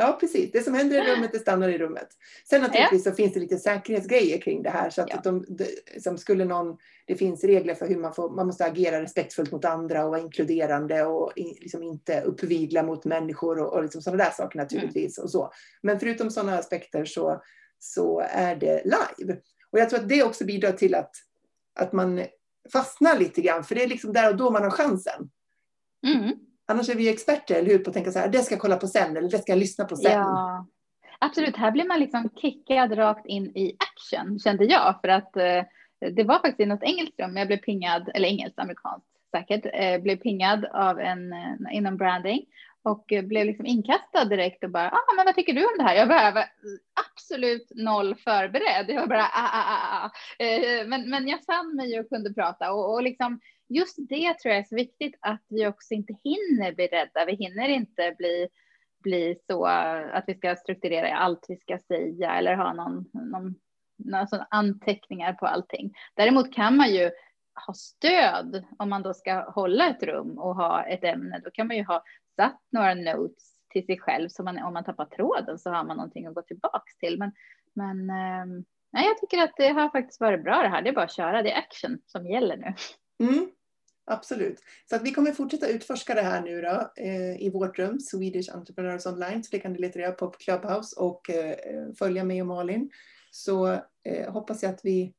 Ja, 0.00 0.16
precis. 0.20 0.52
Det 0.52 0.62
som 0.62 0.74
händer 0.74 0.96
i 0.96 1.12
rummet, 1.12 1.32
det 1.32 1.38
stannar 1.38 1.68
i 1.68 1.78
rummet. 1.78 2.08
Sen 2.50 2.60
naturligtvis 2.60 3.06
ja. 3.06 3.12
så 3.12 3.16
finns 3.16 3.34
det 3.34 3.40
lite 3.40 3.58
säkerhetsgrejer 3.58 4.40
kring 4.40 4.62
det 4.62 4.70
här. 4.70 4.90
Så 4.90 5.02
att 5.02 5.10
ja. 5.10 5.20
de, 5.24 5.44
de, 5.48 5.66
som 6.00 6.18
skulle 6.18 6.44
någon, 6.44 6.76
det 7.06 7.14
finns 7.14 7.44
regler 7.44 7.74
för 7.74 7.88
hur 7.88 7.96
man, 7.96 8.14
får, 8.14 8.30
man 8.30 8.46
måste 8.46 8.64
agera 8.64 9.02
respektfullt 9.02 9.52
mot 9.52 9.64
andra 9.64 10.04
och 10.04 10.10
vara 10.10 10.20
inkluderande 10.20 11.04
och 11.04 11.32
in, 11.36 11.56
liksom 11.60 11.82
inte 11.82 12.20
uppvigla 12.20 12.82
mot 12.82 13.04
människor 13.04 13.58
och, 13.58 13.72
och 13.72 13.82
liksom 13.82 14.02
sådana 14.02 14.24
där 14.24 14.30
saker 14.30 14.58
naturligtvis. 14.58 15.18
Mm. 15.18 15.24
Och 15.24 15.30
så. 15.30 15.52
Men 15.82 16.00
förutom 16.00 16.30
sådana 16.30 16.58
aspekter 16.58 17.04
så, 17.04 17.42
så 17.78 18.20
är 18.30 18.56
det 18.56 18.82
live. 18.84 19.36
Och 19.70 19.78
jag 19.78 19.90
tror 19.90 20.00
att 20.00 20.08
det 20.08 20.22
också 20.22 20.44
bidrar 20.44 20.72
till 20.72 20.94
att, 20.94 21.12
att 21.74 21.92
man 21.92 22.24
fastnar 22.72 23.18
lite 23.18 23.40
grann, 23.40 23.64
för 23.64 23.74
det 23.74 23.82
är 23.82 23.88
liksom 23.88 24.12
där 24.12 24.30
och 24.30 24.36
då 24.36 24.50
man 24.50 24.62
har 24.62 24.70
chansen. 24.70 25.30
Mm. 26.06 26.49
Annars 26.70 26.88
är 26.88 26.94
vi 26.94 27.08
experter, 27.08 27.54
eller 27.54 27.70
hur, 27.70 27.78
på 27.78 27.90
att 27.90 27.94
tänka 27.94 28.10
så 28.10 28.18
här, 28.18 28.28
det 28.28 28.38
ska 28.38 28.54
jag 28.54 28.62
kolla 28.62 28.76
på 28.76 28.86
sen, 28.86 29.16
eller 29.16 29.30
det 29.30 29.38
ska 29.38 29.52
jag 29.52 29.58
lyssna 29.58 29.84
på 29.84 29.96
sen. 29.96 30.12
Ja, 30.12 30.66
absolut. 31.18 31.56
Här 31.56 31.70
blir 31.70 31.84
man 31.84 32.00
liksom 32.00 32.30
kickad 32.42 32.98
rakt 32.98 33.26
in 33.26 33.44
i 33.44 33.76
action, 33.78 34.38
kände 34.38 34.64
jag. 34.64 34.98
För 35.00 35.08
att 35.08 35.36
eh, 35.36 35.64
det 36.10 36.24
var 36.24 36.34
faktiskt 36.34 36.60
i 36.60 36.66
något 36.66 36.82
engelskt 36.82 37.20
rum, 37.20 37.36
jag 37.36 37.46
blev 37.46 37.56
pingad, 37.56 38.10
eller 38.14 38.28
engelskt, 38.28 38.58
amerikanskt 38.58 39.06
säkert, 39.30 39.66
eh, 39.72 40.02
blev 40.02 40.16
pingad 40.16 40.64
av 40.64 41.00
en 41.00 41.34
inom 41.72 41.96
branding 41.96 42.44
och 42.82 43.04
blev 43.24 43.46
liksom 43.46 43.66
inkastad 43.66 44.24
direkt 44.24 44.64
och 44.64 44.70
bara, 44.70 44.90
ah, 44.90 45.14
men 45.16 45.24
vad 45.24 45.34
tycker 45.34 45.52
du 45.52 45.64
om 45.64 45.78
det 45.78 45.84
här? 45.84 45.94
Jag 45.94 46.06
var 46.06 46.44
absolut 47.06 47.72
noll 47.74 48.14
förberedd. 48.14 48.86
Jag 48.88 49.00
var 49.00 49.06
bara, 49.06 49.22
ah, 49.22 49.50
ah, 49.52 49.74
ah, 49.74 50.04
ah. 50.04 50.10
Eh, 50.44 50.86
men, 50.86 51.10
men 51.10 51.28
jag 51.28 51.44
fann 51.44 51.76
mig 51.76 52.00
och 52.00 52.08
kunde 52.08 52.34
prata 52.34 52.72
och, 52.72 52.94
och 52.94 53.02
liksom 53.02 53.40
just 53.70 53.96
det 53.98 54.38
tror 54.38 54.54
jag 54.54 54.58
är 54.58 54.64
så 54.64 54.76
viktigt 54.76 55.14
att 55.20 55.44
vi 55.48 55.66
också 55.66 55.94
inte 55.94 56.14
hinner 56.24 56.72
bli 56.72 56.86
rädda. 56.86 57.24
Vi 57.26 57.34
hinner 57.34 57.68
inte 57.68 58.14
bli, 58.18 58.48
bli 59.02 59.36
så 59.46 59.66
att 59.66 60.24
vi 60.26 60.34
ska 60.34 60.56
strukturera 60.56 61.16
allt 61.16 61.46
vi 61.48 61.56
ska 61.56 61.78
säga 61.78 62.34
eller 62.34 62.54
ha 62.54 62.72
någon, 62.72 63.04
någon, 63.12 63.54
någon 63.96 64.28
sån 64.28 64.44
anteckningar 64.50 65.32
på 65.32 65.46
allting. 65.46 65.94
Däremot 66.14 66.54
kan 66.54 66.76
man 66.76 66.90
ju 66.90 67.10
ha 67.66 67.74
stöd 67.74 68.64
om 68.78 68.90
man 68.90 69.02
då 69.02 69.14
ska 69.14 69.50
hålla 69.50 69.88
ett 69.88 70.02
rum 70.02 70.38
och 70.38 70.56
ha 70.56 70.84
ett 70.84 71.04
ämne. 71.04 71.40
Då 71.44 71.50
kan 71.50 71.66
man 71.66 71.76
ju 71.76 71.84
ha 71.84 72.04
satt 72.36 72.60
några 72.72 72.94
notes 72.94 73.54
till 73.68 73.86
sig 73.86 73.98
själv 73.98 74.28
så 74.28 74.42
man, 74.42 74.58
om 74.58 74.72
man 74.72 74.84
tappar 74.84 75.04
tråden 75.04 75.58
så 75.58 75.70
har 75.70 75.84
man 75.84 75.96
någonting 75.96 76.26
att 76.26 76.34
gå 76.34 76.42
tillbaks 76.42 76.96
till. 76.96 77.18
Men, 77.18 77.32
men 77.74 78.10
ehm, 78.10 78.64
nej, 78.92 79.06
jag 79.06 79.18
tycker 79.18 79.44
att 79.44 79.56
det 79.56 79.68
har 79.68 79.88
faktiskt 79.88 80.20
varit 80.20 80.44
bra 80.44 80.62
det 80.62 80.68
här. 80.68 80.82
Det 80.82 80.90
är 80.90 80.94
bara 80.94 81.04
att 81.04 81.16
köra. 81.16 81.42
Det 81.42 81.52
är 81.52 81.58
action 81.58 81.98
som 82.06 82.26
gäller 82.26 82.56
nu. 82.56 82.74
Mm, 83.20 83.50
absolut. 84.10 84.60
Så 84.90 84.96
att 84.96 85.02
vi 85.02 85.12
kommer 85.12 85.32
fortsätta 85.32 85.68
utforska 85.68 86.14
det 86.14 86.22
här 86.22 86.42
nu 86.42 86.60
då 86.60 86.92
eh, 86.96 87.42
i 87.42 87.50
vårt 87.54 87.78
rum, 87.78 88.00
Swedish 88.00 88.54
Entrepreneurs 88.54 89.06
Online. 89.06 89.44
Så 89.44 89.48
det 89.50 89.58
kan 89.58 89.72
du 89.72 89.78
leta 89.78 89.98
reda 89.98 90.12
på 90.12 90.30
på 90.30 90.38
Clubhouse 90.38 91.00
och 91.00 91.30
eh, 91.30 91.56
följa 91.98 92.24
mig 92.24 92.40
och 92.40 92.46
Malin. 92.46 92.90
Så 93.30 93.72
eh, 94.04 94.32
hoppas 94.32 94.62
jag 94.62 94.74
att 94.74 94.84
vi 94.84 95.14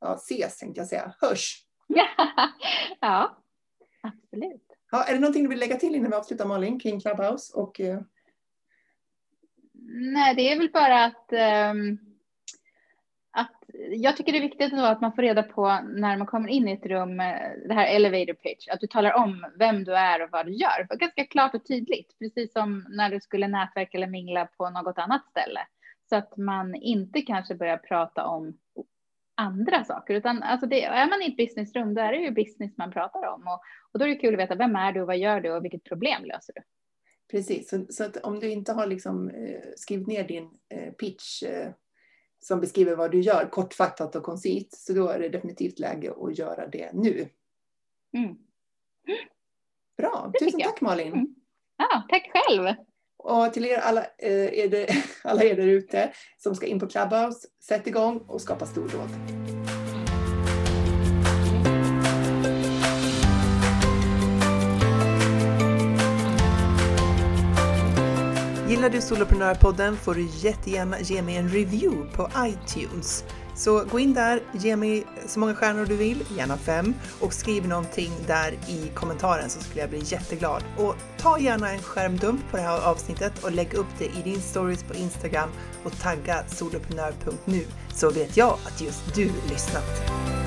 ja, 0.00 0.14
ses, 0.14 0.58
tänkte 0.58 0.80
jag 0.80 0.88
säga, 0.88 1.14
hörs. 1.20 1.64
ja, 1.86 2.06
absolut. 4.02 4.64
Ja, 4.90 5.04
är 5.04 5.14
det 5.14 5.20
någonting 5.20 5.42
du 5.42 5.48
vill 5.48 5.58
lägga 5.58 5.76
till 5.76 5.94
innan 5.94 6.10
vi 6.10 6.16
avslutar 6.16 6.46
Malin 6.46 6.80
kring 6.80 7.00
Clubhouse? 7.00 7.52
Och, 7.54 7.80
eh... 7.80 8.00
Nej, 9.90 10.34
det 10.34 10.52
är 10.52 10.58
väl 10.58 10.70
bara 10.72 11.04
att, 11.04 11.32
um, 11.72 11.92
att 11.92 12.07
jag 13.90 14.16
tycker 14.16 14.32
det 14.32 14.38
är 14.38 14.42
viktigt 14.42 14.72
att 14.72 15.00
man 15.00 15.12
får 15.12 15.22
reda 15.22 15.42
på 15.42 15.80
när 15.88 16.16
man 16.16 16.26
kommer 16.26 16.48
in 16.48 16.68
i 16.68 16.72
ett 16.72 16.86
rum, 16.86 17.16
det 17.66 17.74
här 17.74 17.96
elevator 17.96 18.32
pitch, 18.32 18.68
att 18.68 18.80
du 18.80 18.86
talar 18.86 19.12
om 19.14 19.46
vem 19.58 19.84
du 19.84 19.94
är 19.94 20.22
och 20.22 20.30
vad 20.32 20.46
du 20.46 20.52
gör. 20.52 20.86
För 20.88 20.96
ganska 20.96 21.24
klart 21.24 21.54
och 21.54 21.66
tydligt, 21.66 22.18
precis 22.18 22.52
som 22.52 22.86
när 22.88 23.10
du 23.10 23.20
skulle 23.20 23.48
nätverka 23.48 23.98
eller 23.98 24.06
mingla 24.06 24.46
på 24.46 24.70
något 24.70 24.98
annat 24.98 25.26
ställe. 25.30 25.60
Så 26.08 26.16
att 26.16 26.36
man 26.36 26.74
inte 26.74 27.22
kanske 27.22 27.54
börjar 27.54 27.76
prata 27.76 28.26
om 28.26 28.58
andra 29.34 29.84
saker, 29.84 30.14
utan 30.14 30.42
alltså 30.42 30.66
det, 30.66 30.84
är 30.84 31.08
man 31.08 31.22
i 31.22 31.26
ett 31.26 31.36
businessrum, 31.36 31.94
då 31.94 32.00
är 32.00 32.12
det 32.12 32.18
ju 32.18 32.30
business 32.30 32.72
man 32.76 32.92
pratar 32.92 33.26
om 33.26 33.46
och, 33.46 33.60
och 33.92 33.98
då 33.98 34.04
är 34.04 34.08
det 34.08 34.16
kul 34.16 34.34
att 34.34 34.40
veta 34.40 34.54
vem 34.54 34.76
är 34.76 34.92
du, 34.92 35.04
vad 35.04 35.18
gör 35.18 35.40
du 35.40 35.52
och 35.52 35.64
vilket 35.64 35.84
problem 35.84 36.24
löser 36.24 36.52
du? 36.54 36.62
Precis, 37.30 37.68
så, 37.68 37.86
så 37.88 38.04
att 38.04 38.16
om 38.16 38.40
du 38.40 38.50
inte 38.50 38.72
har 38.72 38.86
liksom, 38.86 39.30
eh, 39.30 39.60
skrivit 39.76 40.06
ner 40.06 40.24
din 40.24 40.50
eh, 40.68 40.92
pitch 40.92 41.42
eh, 41.42 41.68
som 42.40 42.60
beskriver 42.60 42.96
vad 42.96 43.10
du 43.10 43.20
gör 43.20 43.48
kortfattat 43.50 44.16
och 44.16 44.22
koncist, 44.22 44.86
så 44.86 44.92
då 44.92 45.08
är 45.08 45.18
det 45.18 45.28
definitivt 45.28 45.78
läge 45.78 46.12
att 46.20 46.38
göra 46.38 46.66
det 46.66 46.90
nu. 46.92 47.28
Mm. 48.16 48.36
Bra, 49.96 50.32
tusen 50.40 50.60
tack 50.60 50.80
Malin. 50.80 51.12
Mm. 51.12 51.34
Ja, 51.78 52.02
tack 52.08 52.30
själv. 52.32 52.74
Och 53.16 53.52
till 53.52 53.64
er 53.64 53.78
alla, 53.78 54.04
eh, 54.18 54.58
er, 54.58 54.88
alla 55.24 55.44
er 55.44 55.56
där 55.56 55.66
ute 55.66 56.12
som 56.36 56.54
ska 56.54 56.66
in 56.66 56.80
på 56.80 56.86
Clubhouse, 56.86 57.48
sätt 57.60 57.86
igång 57.86 58.18
och 58.18 58.40
skapa 58.40 58.66
stordåd. 58.66 59.08
Gillar 68.88 69.00
du 69.00 69.06
Soloprenörpodden 69.06 69.96
får 69.96 70.14
du 70.14 70.28
jättegärna 70.32 71.00
ge 71.00 71.22
mig 71.22 71.36
en 71.36 71.48
review 71.48 72.16
på 72.16 72.28
iTunes. 72.38 73.24
Så 73.54 73.84
gå 73.84 73.98
in 73.98 74.14
där, 74.14 74.40
ge 74.52 74.76
mig 74.76 75.06
så 75.26 75.40
många 75.40 75.54
stjärnor 75.54 75.86
du 75.86 75.96
vill, 75.96 76.24
gärna 76.36 76.56
fem, 76.56 76.94
och 77.20 77.32
skriv 77.32 77.68
någonting 77.68 78.12
där 78.26 78.52
i 78.52 78.90
kommentaren 78.94 79.50
så 79.50 79.60
skulle 79.60 79.80
jag 79.80 79.90
bli 79.90 80.02
jätteglad. 80.04 80.62
Och 80.76 80.94
ta 81.18 81.38
gärna 81.38 81.72
en 81.72 81.82
skärmdump 81.82 82.40
på 82.50 82.56
det 82.56 82.62
här 82.62 82.80
avsnittet 82.80 83.44
och 83.44 83.52
lägg 83.52 83.74
upp 83.74 83.98
det 83.98 84.04
i 84.04 84.22
din 84.24 84.40
stories 84.40 84.82
på 84.82 84.94
Instagram 84.94 85.48
och 85.84 85.98
tagga 86.00 86.44
soloprenör.nu 86.46 87.64
så 87.94 88.10
vet 88.10 88.36
jag 88.36 88.58
att 88.66 88.80
just 88.80 89.14
du 89.14 89.30
lyssnat. 89.50 90.37